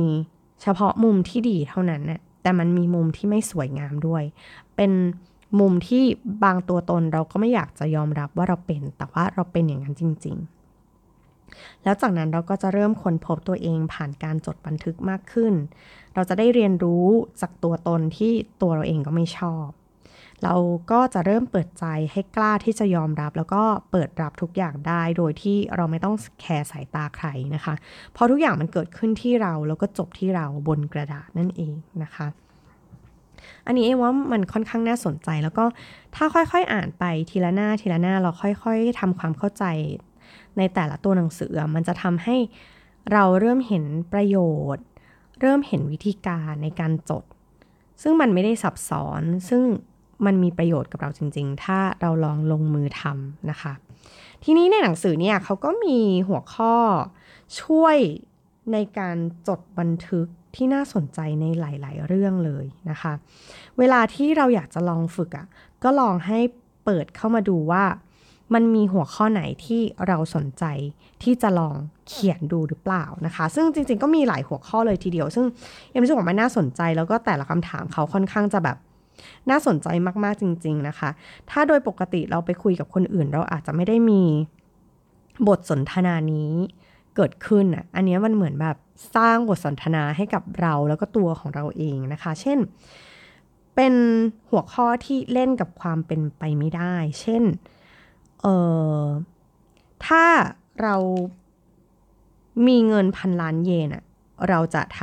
[0.61, 4.23] เฉพาะมุมที่ดีเท่านั้นน่ะแต่มันมีมุมที่ไม่สวยงามด้วย
[4.75, 4.91] เป็น
[5.59, 6.03] มุมที่
[6.43, 10.37] บางตัวตนเราก็ไม่อยากจะยอมรับว่าเราเป็น แต่ว่าเราเป็นอย่างนั้นจริง
[11.09, 15.53] ๆ แล้วจากนั้นเราก็จะเริ่มค้นพบตัวเองผ่านการจดบันทึกมากขึ้น
[16.13, 17.05] เราจะได้เรียนรู้
[17.41, 19.67] จากตัวตนที่ตัวเราเองก็ไม่ชอบ
[20.43, 20.55] เรา
[20.91, 27.73] ก็จะเริ่มเปิดใจให้กล้าที่จะยอมรับ แล้วก็เปิดรับทุกอย่างได้โดยที่เราไม่ต้องแคร์สายตาใครนะคะ
[28.13, 31.73] เพราะทุกอย่างมันเกิดขึ้นที่เราแล้วก็จบที่เราบนกระดาษนั่นเอง
[32.03, 32.27] นะคะ
[33.67, 35.65] อันนี้เอว่ามันค่อนข้างน่าสนใจแล้วก็
[36.15, 39.65] ถ้าค่อยๆอ่านไปทีละหน้าทีละหน้าเราค่อยๆทำความเข้าใจ
[40.57, 42.35] ในแต่ละตัวหนังสือมันจะทำให้
[43.13, 44.37] เราเริ่มเห็นประโย
[44.75, 44.85] ชน์
[45.41, 47.23] เริ่มเห็นวิธีการในการจด
[48.01, 49.63] ซึ่งมันไม่ได้ซับซ้อนซึ่ง
[50.25, 53.73] มันมีประโยชน์กับเราจริง ๆ ถ้าเราลองลงมือทำนะคะ
[54.43, 56.75] ทีนี้ในหนังสือเนี่ยเขาก็มีหัวข้อ
[57.61, 57.97] ช่วย
[58.71, 63.13] ในการจดบันทึกที่น่าสนใจในหลาย ๆ เรื่องเลยนะคะ
[63.79, 65.47] เวลาที่เราอยากจะลองฝึกอะ่ะ
[65.83, 66.39] ก็ลองให้
[66.85, 67.83] เปิดเข้ามาดูว่า
[68.53, 70.65] มันมีหัวข้อไหนที่เราสนใจ
[71.23, 71.75] ที่จะลอง
[72.07, 75.45] เขียนดูหรือเปล่านะคะ ซึ่งจริง ๆ ก็มีหลายหัวข้อเลยทีเดียว ซึ่ง
[75.89, 78.77] เอ็มรู้สึกว่ามันน่าสนใจแล้วก็แต่ละคำถามเขาค่อนข้างจะแบบ
[79.49, 79.87] น่าสนใจ
[80.23, 81.09] มากๆจริง ๆนะคะ
[81.49, 84.23] ถ้าโดยปกติเราไปคุยกับคนอื่น เราอาจจะไม่ได้มี
[85.47, 86.51] บทสนทนานี้
[87.15, 88.77] เกิดขึ้นอะ อันนี้มันเหมือนแบบ
[89.15, 92.59] สร้างบทสนทนาให้กับเราแล้วก็ตัวของเราเองนะคะ เช่น
[93.75, 93.93] เป็น
[94.49, 97.43] หัวข้อที่เล่นกับความเป็นไปไม่ได้ เช่น
[98.41, 98.47] เอ
[99.01, 99.03] อ
[100.05, 100.25] ถ้า
[100.81, 100.95] เรา
[102.67, 104.03] มีเงินพันล้านเยนอะ
[104.49, 105.01] เราจะท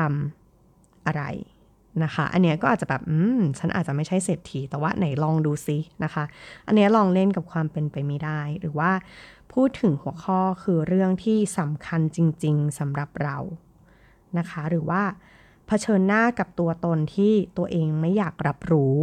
[0.52, 1.22] ำอะไร
[2.04, 6.24] นะคะ อันเนี้ยก็อาจจะแบบอืมฉันอาจจะไม่ใช่เศรษฐีแต่ว่าไหนลองดูซินะคะ
[6.66, 8.90] อันเนี้ยลองเล่นกับความเป็นไปไม่ได้ หรือว่า
[9.52, 13.36] พูดถึงหัวข้อคือเรื่องที่สำคัญจริง ๆสำหรับเรา
[14.38, 15.02] นะคะ หรือว่า
[15.66, 18.96] เผชิญหน้ากับตัวตนที่ตัวเองไม่อยากรับรู้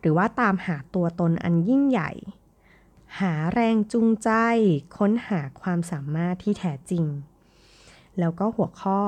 [0.00, 2.10] หรือว่าตามหาตัวตนอันยิ่งใหญ่
[3.20, 4.30] หาแรงจูงใจ
[4.96, 7.04] ค้นหาความสามารถที่แท้จริง
[8.18, 9.00] แล้วก็หัวข้อ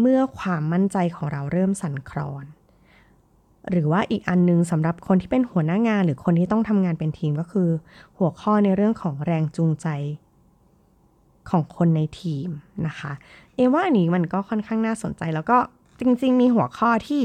[0.00, 2.44] เมื่อความมั่นใจของเราเริ่มสั่นคลอน
[3.70, 7.68] หรือว่าอีกอันนึงสำหรับคนที่เป็นหัวหน้างานหรือคนที่ต้องทำงานเป็นทีมก็คือ
[8.18, 9.88] หัวข้อในเรื่องของแรงจูงใจ
[11.50, 12.48] ของคนในทีม
[12.86, 13.12] นะคะ
[13.54, 15.58] เอว่าอันนี้มันก็ค่อนข้างน่าสนใจแล้วก็
[16.00, 17.22] จริงๆ มีหัวข้อที่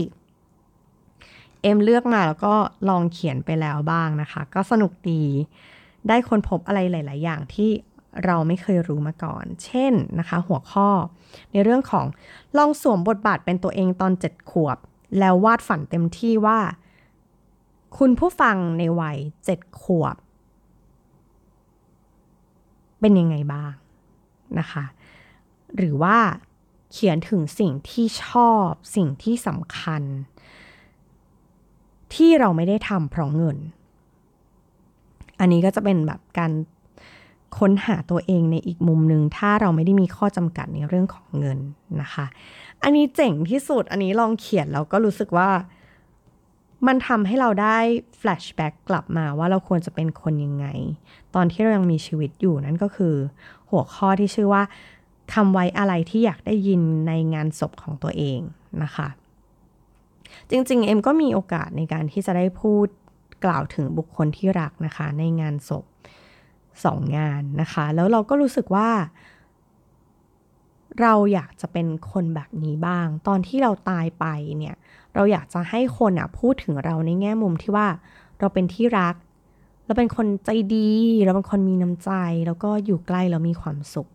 [1.62, 2.54] เอ็มเลือกมาแล้วก็
[2.90, 5.24] ลองเขียนไปแล้วบ้างนะคะ ก็สนุกดี
[6.08, 7.70] ได้คนพบอะไรหลาย ๆ อย่างที่
[8.26, 10.90] เราไม่เคยรู้มาก่อน เช่นนะคะ หัวข้อ
[11.52, 12.06] ในเรื่องของ
[12.58, 14.78] ลองสวมบทบาทเป็นตัวเองตอนเจ็ดขวบ
[15.20, 16.60] แล้ววาดฝันเต็มที่ว่า
[17.98, 20.16] คุณผู้ฟังในวัยเจ็ดขวบ
[23.00, 23.74] เป็นยังไงบ้าง
[24.60, 24.84] นะคะ
[25.76, 26.18] หรือว่า
[26.92, 30.04] เขียนถึงสิ่งที่ชอบสิ่งที่สำคัญ
[32.16, 33.58] ที่เราไม่ได้ทำเพราะเงิน
[35.40, 36.52] อันนี้ก็จะเป็นแบบการ
[37.58, 41.60] ค้นหาตัวเองในอีกมุมหนึ่งถ้าเราไม่ได้มีข้อจำกัดในเรื่องของเงิน
[42.02, 42.26] นะคะ
[42.84, 45.50] อันนี้เจ๋งที่สุดอันนี้ลองเขียนแล้วก็รู้สึกว่า
[46.88, 47.78] มันทำให้เราได้
[48.18, 50.68] แฟลชแบ็กกลับมาว่าเราควรจะเป็นคนยังไง
[51.36, 53.16] ตอนที่เรายังมีชีวิตอยู่นั่นก็คือ
[53.70, 54.64] หัวข้อที่ชื่อว่า
[55.34, 58.40] คำไว้อะไรที่อยากได้ยินในงานศพของตัวเอง
[58.84, 59.08] นะคะ
[60.50, 62.88] จริงๆ เอ็มก็มีโอกาสในการที่จะได้พูด
[63.46, 65.86] กล่าวถึงบุคคลที่รักนะคะ ในงานศพ
[66.86, 68.90] สองงานนะคะ แล้วเราก็รู้สึกว่า
[71.02, 74.26] เราอยากจะเป็นคนแบบนี้บ้าง ตอนที่เราตายไป
[74.58, 74.76] เนี่ย
[75.16, 77.88] เราอยากจะให้คนอะพูดถึงเราในแง่มุมที่ว่า
[78.40, 79.16] เราเป็นที่รัก
[79.86, 80.92] เราเป็นคนใจดี
[81.26, 82.12] เราเป็นคนมีน้ำใจ
[82.48, 84.08] แล้วก็อยู่ใกล้แล้วมีความสุข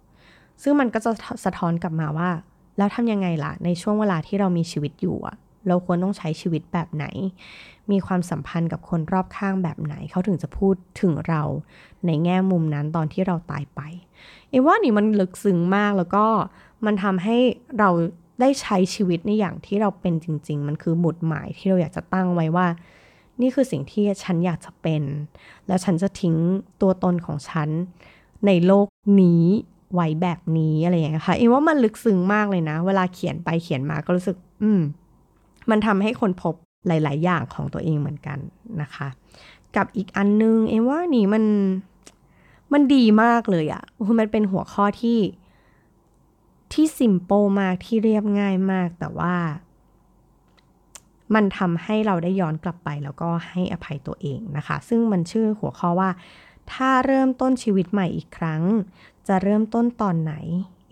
[0.63, 1.13] ซึ่งมันก็จะ
[1.45, 2.31] สะท้อนกลับมาว่า
[2.79, 7.07] แล้วทำยังไงล่ะ ในช่วงเวลาที่เรามีชีวิตอยู่อะ เราควรต้องใช้ชีวิตแบบไหน
[7.91, 11.43] มีความสัมพันธ์กับคนรอบข้างแบบไหน เขาถึงจะพูดถึงเรา
[12.07, 13.81] ในแง่มุมนั้นตอนที่เราตายไป
[14.51, 16.27] เอว่านี่มันลึกซึ้งมากแล้วก็
[16.85, 17.37] มันทำให้
[17.79, 17.91] เรา
[18.41, 22.67] ได้ใช้ชีวิตในอย่างที่เราเป็นจริง ๆ มันคือหมุดหมายที่เราอยากจะตั้งไว้ว่า
[23.41, 25.03] นี่คือสิ่งที่ฉันอยากจะเป็น
[25.67, 26.35] แล้วฉันจะทิ้ง
[26.81, 27.69] ตัวตนของฉัน
[28.47, 28.87] ในโลก
[29.23, 29.45] นี้
[29.95, 34.81] ไว้แบบนี้อะไรอย่างเงี้ยค่ะเอว่ามันลึกซึ้งมากเลยนะ เวลาเขียนไปเขียนมาก็รู้สึก อืม
[35.71, 36.55] มันทำให้คนพบ
[36.87, 38.39] หลาย ๆ อย่างของตัวเองเหมือนกัน
[38.83, 39.09] นะคะ
[39.77, 41.45] กับอีกอันนึงเอ็มว่านี่มัน
[42.73, 43.83] มันดีมากเลยอะ่ะ
[44.19, 45.19] มันเป็นหัวข้อที่
[46.73, 49.35] ที่ซิมโปมากที่เรียบง่ายมากแต่ว่า
[51.35, 56.11] มันทำให้เราได้ย้อนกลับไปแล้วก็ให้อภัยตัวเองนะคะ ซึ่งมันชื่อหัวข้อว่า
[56.73, 58.63] ถ้าเริ่มต้นชีวิตใหม่อีกครั้ง
[59.29, 60.35] จะเริ่มต้นตอนไหน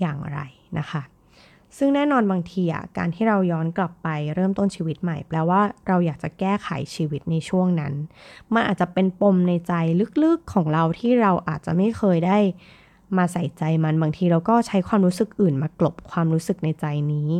[0.01, 0.39] อย่างไร
[0.79, 1.03] นะคะ
[1.79, 7.93] ซึ่งแน่นอนบางทีอะการที่เราย้อนกลับไปเริ่มต้นชีวิตใหม่ แปลว่าเราอยากจะแก้ไขชีวิตในช่วงนั้น
[8.55, 9.73] มันอาจจะเป็นปมในใจ
[10.23, 12.39] ลึกๆของเราที่เราอาจจะไม่เคยได้
[13.17, 17.31] มาใส่ใจมันบางทีเราก็ใช้ความรู้สึกอื่นมากลบความรู้สึกในใจนี้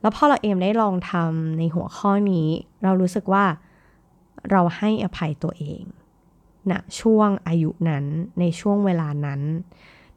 [0.00, 2.48] แล้วพอเราเอมได้ลองทำในหัวข้อนี้
[2.82, 3.44] เรารู้สึกว่า
[4.50, 5.82] เราให้อภัยตัวเอง
[6.70, 8.04] ณนะช่วงอายุนั้น
[8.40, 9.40] ในช่วงเวลานั้น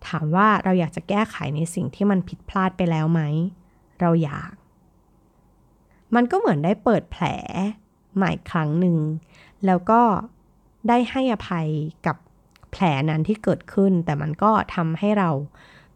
[0.07, 3.21] ถามว่าเราอยากจะแก้ไขในสิ่งที่มันผิดพลาดไปแล้วไหม
[4.01, 4.53] เราอยาก
[6.15, 7.23] มันก็เหมือนได้เปิดแผล
[8.15, 8.97] ใหม่ครั้งหนึ่ง
[9.65, 10.01] แล้วก็
[10.87, 11.67] ได้ให้อภัย
[12.05, 12.17] กับ
[12.71, 15.29] แผลนั้นที่เกิดขึ้น แต่มันก็ทำให้เรา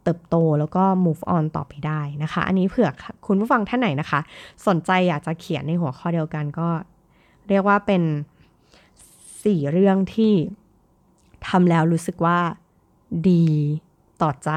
[0.04, 2.90] เติบโตแล้วก็ move on ต่อไปได้นะคะ อันนี้เผื่อ
[3.28, 4.20] คุณผู้ฟังท่านไหนนะคะ
[4.68, 6.70] สนใจอยากจะเขียนในหัวข้อเดียวกันก็
[7.50, 8.04] เรียกว่าเป็น
[9.44, 10.34] สี่เรื่องที่
[11.48, 12.40] ทำแล้วรู้สึกว่า
[13.30, 13.46] ดี
[14.24, 14.52] ต่อใจ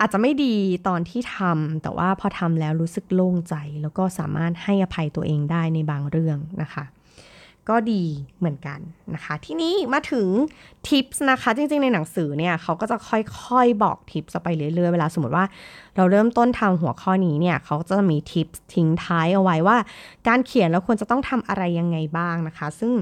[0.00, 0.54] อาจจะไม่ดี
[0.88, 6.84] ตอนที่ทำแต่ว่าพอทำแล้วรู้สึกโล่งใจ แล้วก็สามารถให้อภัยตัวเองได้ในบางเรื่องนะคะ
[7.68, 8.04] ก็ดี
[8.38, 8.80] เหมือนกัน
[9.14, 10.28] นะคะ ทีนี้มาถึง
[10.88, 15.44] ทิปส์นะคะ จริงๆ ในหนังสือเนี่ยเขาก็จะค่อยๆ บอกทิปส์ไปเรื่อยๆ เวลาสมมติว่า
[15.96, 19.76] เราเริ่มต้นทำหัวข้อนี้เนี่ยเขาจะมีทิปส์ทิ้งท้ายเอาไว้ว่า
[20.28, 22.92] การเขียนแล้วควรจะต้องทำอะไรยังไงบ้างนะคะ ซึ่ง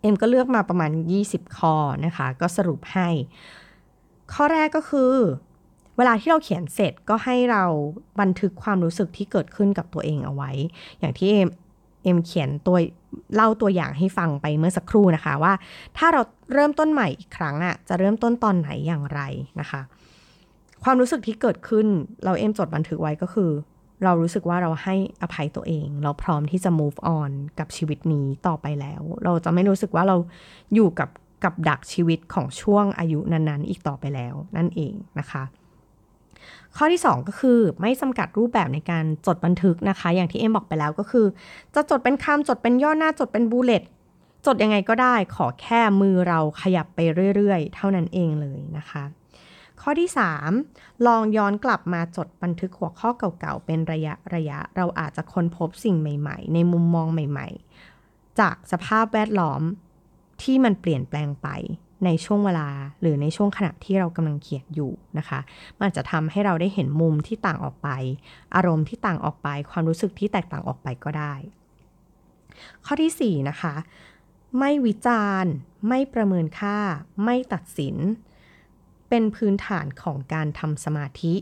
[0.00, 0.90] เอ็มก็เลือกมาประมาณ
[1.24, 3.08] 20 ข้อนะคะ ก็สรุปให้
[4.34, 5.12] ข้อแรกก็คือ
[5.96, 7.64] เวลาที่เราเขียนเสร็จก็ให้เรา
[8.20, 10.50] บันทึกความรู้สึกที่เกิดขึ้นกับตัวเองเอาไว้
[10.98, 11.50] อย่างที่เอ็ม
[12.04, 12.76] เอ็มเขียนตัว
[13.34, 15.52] เล่าตัวอย่างให้ฟังไปเมื่อสักครู่นะคะว่า
[15.96, 19.20] ถ้าเราเริ่มต้นใหม่อีกครั้งอะ่ะจะเริ่มต้นตอนไหนอย่างไร
[19.60, 19.80] นะคะ
[20.84, 21.86] ความรู้สึกที่เกิดขึ้น
[22.24, 23.50] เราเอ็มจดบันทึกไว้ก็คือ
[24.04, 30.16] เรารู้สึกว่าเราให้อภัยตัวเอง เราพร้อมที่จะ move on กับชีวิตนี้ต่อไปแล้ว เราจะไม่รู้สึกว่าเรา
[30.74, 31.08] อยู่กับ
[31.44, 35.44] กับดักชีวิตของช่วงอายุนั้นๆ อีกต่อไปแล้วนั่นเองนะคะ
[36.76, 41.26] ข้อที่ 2 ก็คือไม่จำกัดรูปแบบในการจดบันทึกนะคะ อย่างที่เอ็มบอกไปแล้วก็คือ
[41.74, 43.82] จะจดเป็นคำจดเป็นย่อหน้าจดเป็นบูเลต
[44.46, 46.98] จดยังไงก็ได้ขอแค่มือเราขยับไป
[47.34, 49.04] เรื่อยๆ เท่านั้นเองเลยนะคะ
[49.80, 50.10] ข้อที่
[50.56, 59.62] 3 ลองย้อนกลับมาจดบันทึกหัวข้อเก่าๆ เป็นระยะระยะ เราอาจจะค้นพบสิ่งใหม่ๆ ในมุมมองใหม่ๆ จากสภาพแวดล้อม
[60.42, 61.48] ที่มันเปลี่ยนแปลงไป
[62.04, 62.68] ในช่วงเวลา
[63.00, 65.40] หรือในช่วงขณะที่เรากำลังเขียนอยู่นะคะ
[65.80, 67.88] มันจะทำให้เราได้เห็นมุมที่ต่างออกไป
[68.54, 71.34] อารมณ์ที่ต่างออกไป ความรู้สึกที่แตกต่างออกไปก็ได้
[72.84, 73.74] ข้อที่ 4 นะคะ
[74.58, 75.52] ไม่วิจารณ์
[75.88, 76.78] ไม่ประเมินค่า
[77.24, 77.96] ไม่ตัดสิน
[79.08, 81.34] เป็นพื้นฐานของการทำสมาธิ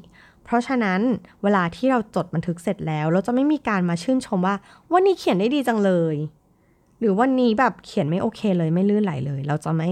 [0.44, 1.00] เพราะฉะนั้น
[1.42, 4.56] เวลาที่เราจดบันทึกเสร็จแล้ว เราจะไม่มีการมาชื่นชมว่า
[4.92, 6.16] วันนี้เขียนได้ดีจังเลย
[6.98, 9.90] หรือวันนี้แบบเขียนไม่โอเคเลยไม่ลื่นไหลเลย เราจะไม่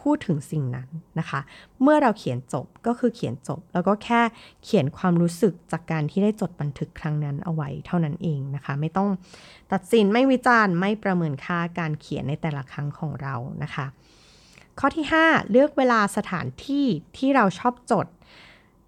[0.00, 1.40] พูดถึงสิ่งนั้นนะคะ
[1.82, 4.20] เมื่อเราเขียนจบก็คือเขียนจบ แล้วก็แค่
[4.64, 9.08] เขียนความรู้สึกจากการที่ได้จดบันทึกครั้งนั้นเอาไว้เท่านั้นเองนะคะ ไม่ต้อง
[9.72, 13.86] ตัดสินไม่วิจารณ์ไม่ประเมินค่าการเขียนในแต่ละครั้งของเรานะคะ
[14.78, 18.06] ข้อที่ 5 เลือกเวลาสถานที่ที่เราชอบจด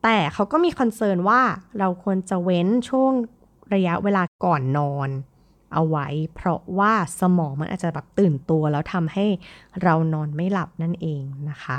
[0.03, 1.43] แต่เขาก็มีคอนเซิร์นว่า
[1.79, 3.13] เราควรจะเว้นช่วง
[3.75, 5.11] ระยะเวลาก่อนนอน
[5.73, 9.27] เอาไว้ เพราะว่าสมองมันอาจจะแบบตื่นตัว แล้วทำให้
[9.83, 11.79] เรานอนไม่หลับนั่นเองนะคะ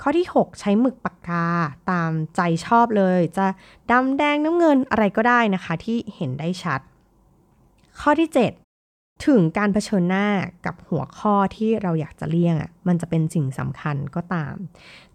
[0.00, 1.46] ข้อที่ 6 ใช้หมึกปากกา
[1.90, 3.46] ตามใจชอบเลย จะ
[3.90, 6.80] ดำแดงน้ำเงินอะไรก็ได้นะคะ ที่เห็นได้ชัด
[8.00, 10.26] ข้อที่ 7 ถึงการเผชิญหน้า
[10.66, 14.54] กับหัวข้อที่เราอยากจะเลี่ยงอะมันจะเป็นสิ่งสำคัญก็ตาม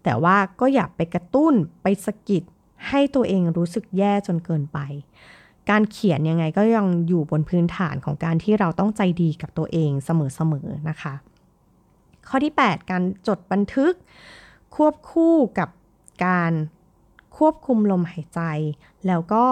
[0.02, 2.42] แต่ว่าก็อย่าไปกระตุ้นไปสะกิด
[2.88, 4.78] ให้ตัวเองรู้สึกแย่จนเกินไป
[5.70, 11.14] การเขียนยังไงก็ยังอยู่บนพื้นฐานของการที่เราต้องใจดีกับตัวเองเสมอๆนะคะ
[12.28, 13.92] ข้อที่ 8 การจดบันทึก
[14.74, 15.68] ควบคู่กับ
[16.26, 16.52] การ
[17.38, 18.40] ควบคุมลมหายใจ
[19.06, 19.44] แล้วก็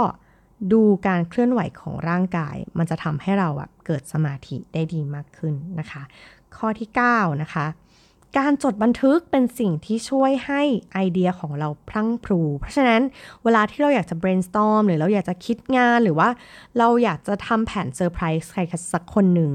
[0.72, 3.48] ดูการเคลื่อนไหวของร่างกาย มันจะทำให้เรา
[3.86, 6.02] เกิดสมาธิได้ดีมากขึ้นนะคะ
[6.56, 7.66] ข้อที่ 9 นะคะ
[8.38, 10.62] การจดบันทึกเป็นสิ่งที่ช่วยให้
[10.92, 13.02] ไอเดียของเราพลั่งพลู เพราะฉะนั้น
[13.44, 16.28] เวลาที่เราอยากจะ brainstorm หรือเราอยากจะคิดงานหรือว่า
[16.78, 18.60] เราอยากจะทำแผนเซอร์ไพรส์ใคร
[18.92, 19.50] สักคนหนึ่ง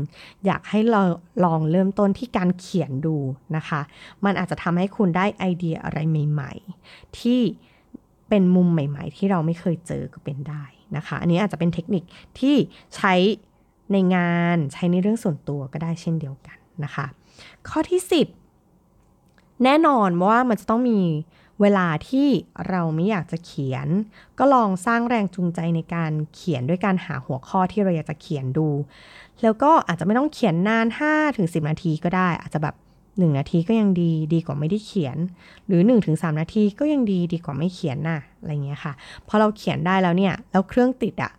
[0.46, 1.02] อยากให้เรา
[1.46, 3.16] ลองเริ่มต้นที่การเขียนดู
[3.56, 3.82] นะคะ
[4.26, 6.54] มันอาจจะทำให้คุณได้ไอเดียอะไรใหม่
[6.86, 7.42] ๆ ที่
[8.30, 10.64] เป็นมุมใหม่ ๆ ที่เราไม่เคยเจอก็เป็นได้
[10.98, 12.04] นะคะ อันนี้อาจจะเป็นเทคนิค
[12.40, 12.56] ที่
[12.96, 13.14] ใช้
[13.92, 17.06] ในงานใช้ในเรื่องส่วนตัวก็ได้เช่นเดียวกันนะคะ
[17.70, 18.45] ข้อที่ 10
[19.64, 21.02] แน่นอนว่ามันจะต้องมี
[21.62, 22.28] เวลาที่
[22.70, 23.88] เราไม่อยากจะเขียน
[24.40, 28.68] ก็ลองสร้างแรงจูงใจในการเขียนด้วยการหาหัวข้อที่เราอยากจะเขียนดู
[29.42, 35.18] แล้วก็อาจจะไม่ต้องเขียนนาน5ถึง10 นาทีก็ได้ อาจจะแบบ1นาทีก็ยังดีดีกว่าไม่ได้เขียน
[35.68, 38.94] หรือ 1-3 นาทีก็ยังดีดีกว่าไม่เขียนน่ะอะไรเงี้ยค่ะ
[39.28, 41.32] พอเราเขียนได้แล้วเนี่ยแล้วเครื่องติดอะ่ะ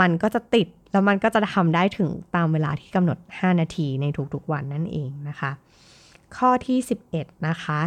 [0.00, 5.50] มันก็จะติดแล้วมันก็จะทำได้ถึงตามเวลาที่กำหนด 5 นาทีในทุกๆวันนั่นเองนะคะ
[6.36, 6.78] ข้อที่
[7.12, 7.80] 11 นะคะ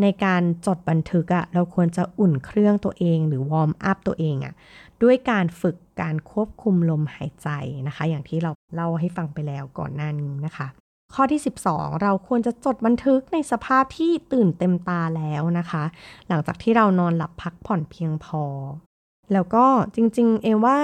[0.00, 4.54] ในการจดบันทึกอะเราควรจะอุ่นเครื่องตัวเองหรือวอร์มอัพตัวเองอะ
[5.02, 7.48] ด้วยการฝึกการควบคุมลมหายใจ
[7.86, 10.66] นะคะ อย่างที่เราเล่าให้ฟังไปแล้วก่อนหน้านี้นะคะ
[11.14, 15.84] ข้อที่ 12 เราควรจะจดบันทึกในสภาพที่ตื่นเต็มตาแล้วนะคะ
[16.28, 18.44] หลังจากที่เรานอนหลับพักผ่อนเพียงพอ
[19.32, 20.76] แล้วก็จริง ๆ เอว่า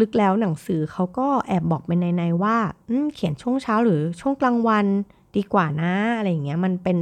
[0.00, 2.56] ลึกๆแล้วหนังสือเขาก็แอบบอกเป็นในๆว่า
[3.14, 4.86] เขียนช่วงเช้าหรือช่วงกลางวัน
[5.36, 6.96] ดีกว่านะอะไรอย่างเงี้ยมันเป็น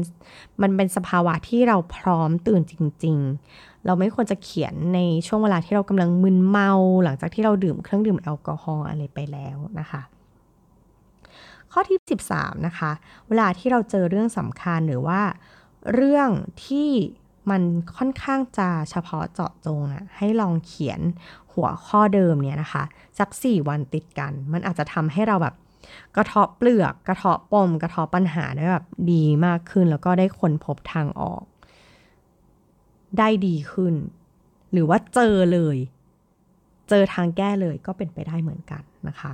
[0.62, 3.16] มันเป็นสภาวะที่เราพร้อมตื่นจริง
[3.50, 6.70] ๆ เราไม่ควรจะเขียนในช่วงเวลาที่เรากำลังมึนเมา
[7.04, 10.02] หลังจากที่เราดื่มเครื่องดื่มแอลกอฮอล์อะไรไปแล้วนะคะ
[11.72, 11.98] ข้อที่
[12.32, 12.90] 13 นะคะ
[13.28, 15.20] เวลาที่เราเจอเรื่องสำคัญหรือว่า
[15.94, 16.30] เรื่อง
[16.66, 16.90] ที่
[17.50, 17.62] มัน
[17.96, 21.00] ค่อนข้างจะเฉพาะเจาะจงอะให้ลองเขียน
[21.52, 22.84] หัวข้อเดิมเนี่ยนะคะ
[23.18, 25.54] สัก 4 วันติดกัน มันอาจจะทำให้เราแบบ
[26.16, 31.44] กระเทาะเปลือกกระเทาะปมกระเทาะปัญหาได้แบบดีมากขึ้น แล้วก็ได้คนพบทางออก
[33.18, 33.94] ได้ดีขึ้น
[34.72, 35.76] หรือว่าเจอเลย
[36.88, 39.32] เจอทางแก้เลยก็เป็นไปได้เหมือนกันนะคะ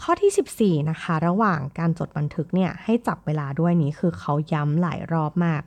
[0.00, 5.62] ข้อที่ 14 นะคะ ระหว่างการจดบันทึกเนี่ยให้จับเวลาด้วยนี้คือเขาย้ำหลายรอบมาก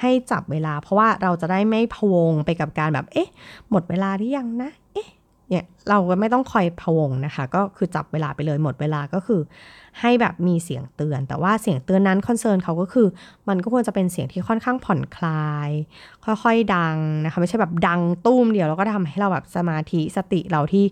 [0.00, 3.28] ให้จับเวลาเพราะว่าเราจะได้ไม่พวงไปกับการแบบ เอ๊ะ
[3.70, 5.08] หมดเวลาหรือยังนะ เอ๊ะ
[5.48, 9.40] เนี่ยเราก็ไม่ต้องคอยพวงนะคะ ก็คือจับเวลาไปเลยหมดเวลาก็คือ
[10.00, 13.06] ให้แบบมีเสียงเตือน แต่ว่าเสียงเตือนนั้นคอนเซิร์นเขาก็คือ
[13.48, 15.70] มันก็ควรจะเป็นเสียงที่ค่อนข้างผ่อนคลาย
[16.24, 20.84] ค่อยๆดังนะคะ ไม่ใช่แบบดังตุ้มเดียวแล้วก็ทำให้เราแบบสมาธิสติเราที่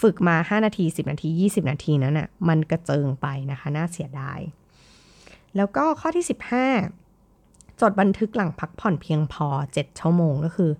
[0.00, 4.40] ฝึกมา 5 นาที 10 นาที 20 นาทีนั้นอะ่ะมันกระเจิงไปนะคะ น่าเสียดาย
[5.56, 6.24] แล้วก็ข้อที่
[7.02, 10.70] 15 จดบันทึกหลังพักผ่อนเพียงพอ 7 ชั่วโมงก็คือ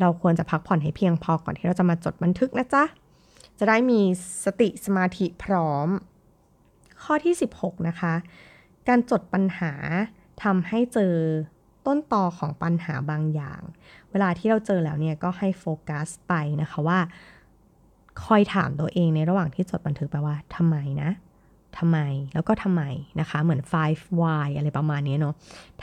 [0.00, 2.84] เราควรจะพักผ่อนให้เพียงพอก่อนที่เราจะมาจดบันทึกนะจ๊ะ
[3.58, 4.00] จะได้มี
[4.44, 5.88] สติสมาธิพร้อม
[7.02, 8.14] ข้อที่ 16 นะคะ
[8.88, 9.72] การจดปัญหา
[10.42, 11.14] ทำให้เจอ
[11.86, 13.60] ต้นตอของปัญหาบางอย่าง
[14.10, 16.98] เวลาที่เราเจอแล้วเนี่ยก็ให้โฟกัสไปนะคะว่า
[18.24, 21.10] คอยถามตัวเองในระหว่างที่จดบันทึกไปว่าทำไมนะ
[21.78, 21.98] ทำไม
[22.34, 22.82] แล้วก็ทำไม
[23.20, 25.34] นะคะ เหมือน five why อะไรประมาณนี้เนาะ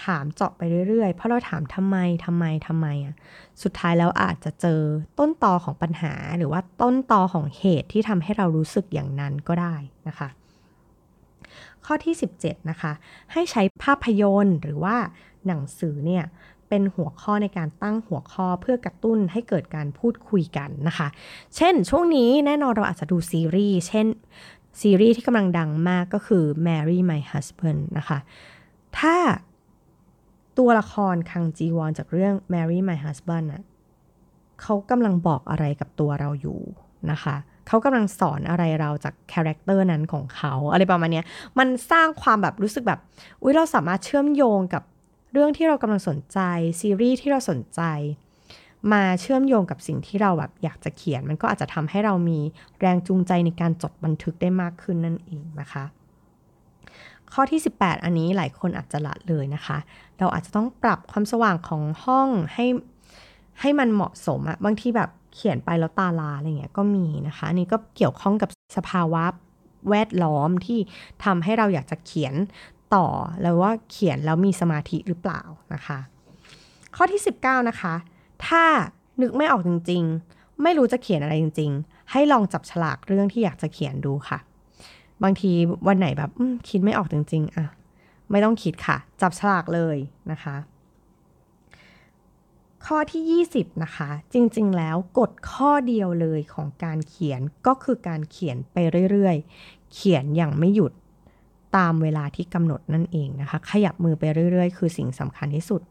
[0.03, 3.15] ถามเจาะไปเรื่อยๆ เพราะเราถามทำไมทำไมทำไมอะ
[3.63, 4.81] สุดท้ายแล้วอาจจะเจอ
[5.19, 9.75] ต้นตอของปัญหา หรือว่าต้นตอของเหตุที่ทำให้เรารู้สึกอย่างนั้นก็ได้
[10.07, 10.29] นะคะ
[11.85, 12.91] ข้อที่ 17 นะคะ
[13.33, 14.97] ให้ใช้ภาพยนตร์หรือว่า
[15.45, 16.25] หนังสือเนี่ย
[16.69, 21.07] เป็นหัวข้อในการตั้งหัวข้อเพื่อกระตุ้นให้เกิดการพูดคุยกันนะคะ
[21.55, 24.07] เช่น ช่วงนี้แน่นอนเราอาจจะดูซีรีส์ เช่น
[24.81, 28.19] ซีรีส์ที่กำลังดังมากก็คือ Marry My Husband นะคะ
[28.99, 29.15] ถ้า
[30.57, 33.63] ตัวละครคังจีวอนจากเรื่อง Marry My Husband น่ะ
[34.61, 36.59] เขากำลังบอกอะไรกับตัวเราอยู่
[37.11, 37.35] นะคะ
[37.67, 41.23] เขากำลังสอนอะไรเราจาก character นั้นของเขาอะไรประมาณนี้
[41.59, 42.99] มันสร้างความแบบรู้สึกแบบ
[43.41, 44.83] อุ้ยเราสามารถเชื่อมโยงกับ
[45.33, 46.39] เรื่องที่เรากำลังสนใจ
[46.81, 47.81] ซีรีส์ที่เราสนใจ
[48.93, 52.39] มาเชื่อมโยงกับสิ่งที่เราแบบอยากจะเขียน มันก็อาจจะทำให้เรามี
[52.79, 55.83] แรงจูงใจในการจดบันทึกได้มากขึ้นนั่นเองนะคะ
[57.33, 59.77] ข้อที่ 18 อันนี้หลายคนอาจจะละเลยนะคะ
[60.19, 62.65] เราอาจจะต้องปรับความสว่างของห้องให้
[63.59, 69.23] ให้มันเหมาะสมอะบางทีแบบเขียนไปแล้วตาลาอะไรเงี้ยก็มีนะคะนนี้ก็เกี่ยวข้องกับสภาวะ
[69.89, 70.79] แวดล้อมที่
[71.23, 72.33] ทำให้เราอยากจะเขียน
[72.95, 73.07] ต่อ
[73.41, 75.41] แล้วว่าเขียนแล้วมีสมาธิหรือเปล่า
[75.73, 75.99] นะคะ
[76.95, 77.93] ข้อที่ 19 นะคะ
[78.47, 78.63] ถ้า
[79.21, 84.39] นึกไม่ออกจริง ๆ ไม่รู้จะเขียนอะไรจริง ๆ ให้ลองจับฉลากเรื่องที่อยากจะเขียนดูค่ะ
[85.23, 85.51] บางที
[85.87, 86.31] วันไหนแบบ
[86.69, 87.65] คิดไม่ออกจริง ๆอะ
[88.31, 89.97] ไม่ต้องคิดค่ะ จับฉลากเลย
[90.31, 90.55] นะคะ
[92.85, 98.77] ข้อที่ 20 นะคะ จริงๆ แล้วกฎข้อเดียวเลยของการเขียนก็คือการเขียนไป
[99.11, 100.93] เรื่อยๆ เขียนอย่างไม่หยุด
[101.77, 105.81] ตามเวลาที่กำหนดนั่นเองนะคะ ขยับมือไปเรื่อยๆ คือสิ่งสำคัญที่สุด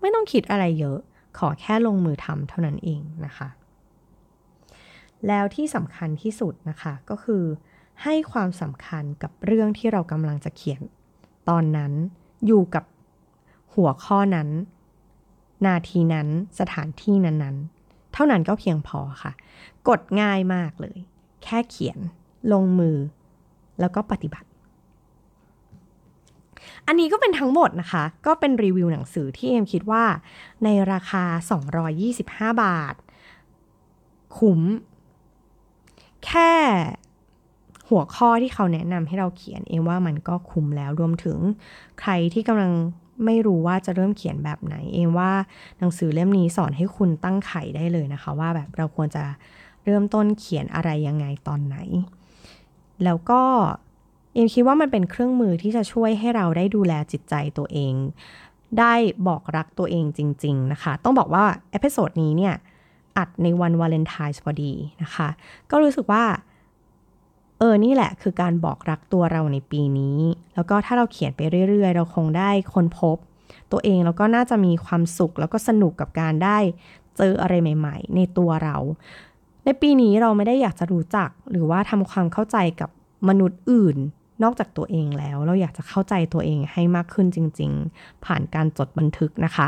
[0.00, 0.98] ไม่ต้องคิดอะไรเยอะ
[1.38, 3.48] ขอแค่ลงมือทำเท่านั้นเองนะคะ
[5.28, 7.44] แล้วที่สำคัญที่สุดนะคะก็คือ
[8.02, 10.80] ให้ความสำคัญกับเรื่องที่เรากำลังจะเขียน
[11.48, 11.92] ตอนนั้น
[12.46, 12.84] อยู่กับ
[13.74, 14.48] หัวข้อนั้น
[15.66, 16.28] นาทีนั้น
[16.60, 19.32] สถานที่นั้นๆ เท่านั้นก็เพียงพอค่ะ
[19.88, 20.98] กดง่ายมากเลย
[21.44, 21.98] แค่เขียน
[22.52, 22.96] ลงมือ
[23.80, 24.48] แล้วก็ปฏิบัติ
[26.86, 30.04] อันนี้ก็เป็นทั้งหมดนะคะ ก็เป็นรีวิวหนังสือที่เอ็มคิดว่า
[30.64, 31.24] ในราคา
[31.94, 32.94] 225 บาท
[34.38, 34.60] คุ้ม
[36.24, 36.52] แค่
[37.88, 41.38] หัวข้อที่เขาแนะนำให้เราเขียนเองว่ามันก็คุ้มแล้วรวมถึง
[42.00, 42.72] ใครที่กำลัง
[43.24, 45.32] ไม่รู้ว่าจะเริ่มเขียนแบบไหน เอ็มว่า
[45.78, 49.24] หนังสือเล่มนี้สอนให้คุณตั้งไข่ได้เลยนะคะ ว่าแบบเราควรจะ
[49.84, 51.76] เริ่มต้นเขียนอะไรยังไงตอนไหน
[53.04, 53.42] แล้วก็
[54.34, 57.94] เอ็มคิดว่ามันเป็นเครื่องมือที่จะช่วยให้เราได้ดูแลจิตใจตัวเอง
[58.78, 58.94] ได้
[59.28, 62.54] บอกรักตัวเองจริง ๆ นะคะ ต้องบอกว่า episode นี้เนี่ย
[63.16, 64.72] อัดในวันวาเลนไทน์พอดี
[65.02, 65.28] นะคะ
[65.70, 66.24] ก็รู้สึกว่า
[67.58, 70.18] เออ นี่แหละคือการบอกรักตัวเราในปีนี้
[70.54, 73.16] แล้วก็ถ้าเราเขียนไปเรื่อย ๆ เราคงได้ค้นพบ
[73.72, 76.58] ตัวเองแล้วก็น่าจะมีความสุขแล้วก็สนุกกับการได้
[77.16, 78.76] เจออะไรใหม่ ๆ ในตัวเรา
[79.64, 82.90] ในปีนี้เราไม่ได้อยากจะรู้จักหรือว่าทำความเข้าใจกับ
[83.28, 83.96] มนุษย์อื่น
[84.42, 89.66] นอกจากตัวเองแล้ว เราอยากจะเข้าใจตัวเองให้มากขึ้นจริง ๆ ผ่านการจดบันทึกนะคะ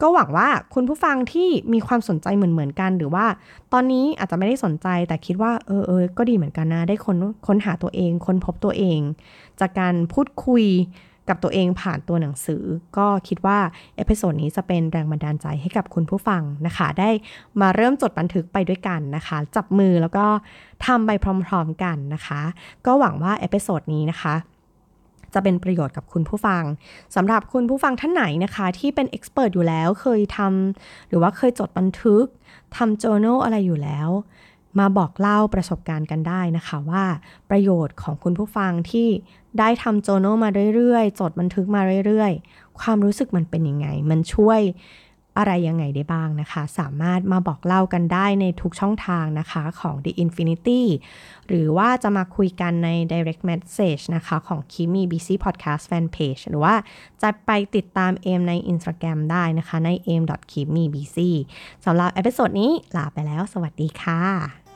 [0.00, 3.26] ก็หวังว่าคุณผู้ฟังที่มีความสนใจเหมือนๆกันหรือว่า
[3.72, 9.00] ตอนนี้อาจจะไม่ได้สนใจแต่คิดว่าเออเออก็ดีเหมือนกันนะได้ค้นค้นหาตัวเองค้นพบตัวเอง
[9.60, 10.64] จากการพูดคุย
[11.30, 12.62] กับตัวเองผ่านตัวหนังสือ
[12.98, 13.58] ก็คิดว่า
[13.96, 17.10] episode นี้จะเป็นแรงบันดาลใจให้กับคุณผู้ฟังนะคะ ได้
[17.60, 20.26] มาเริ่มจดบันทึกไปด้วยกันนะคะ จับมือแล้วก็
[20.86, 21.10] ทำไป
[21.46, 22.40] พร้อมๆกันนะคะ
[22.86, 24.34] ก็หวังว่า episode นี้นะคะ
[25.34, 26.62] จะเป็นประโยชน์กับคุณผู้ฟัง
[27.16, 32.24] สำหรับคุณผู้ฟังท่านไหนนะคะ ที่เป็น expert อยู่แล้วเคยทำหรือว่าเคยจดบันทึก
[32.76, 34.08] ทำ journal อะไรอยู่แล้ว
[34.78, 37.04] มาบอกเล่าประสบการณ์กันได้นะคะว่า
[37.50, 39.08] ประโยชน์ของคุณผู้ฟังที่
[39.58, 44.60] ได้ทำโจโนมาเรื่อยๆ จดบันทึกมาเรื่อยๆ ความรู้สึกมันเป็นยังไง มันช่วย
[45.38, 50.82] อะไรยังไงได้บ้างนะคะ สามารถมาบอกเล่ากันได้ในทุกช่องทางนะคะของ The Infinity
[51.48, 56.74] หรือว่าจะมาคุยกันใน direct message นะคะของ Kimi BC Podcast Fan Page หรือว่า
[57.22, 61.16] จะไปติดตามเอมใน Instagram ได้นะคะใน aim.kimibc
[61.84, 64.69] สำหรับเอพิโซดนี้ลาไปแล้ว สวัสดีค่ะ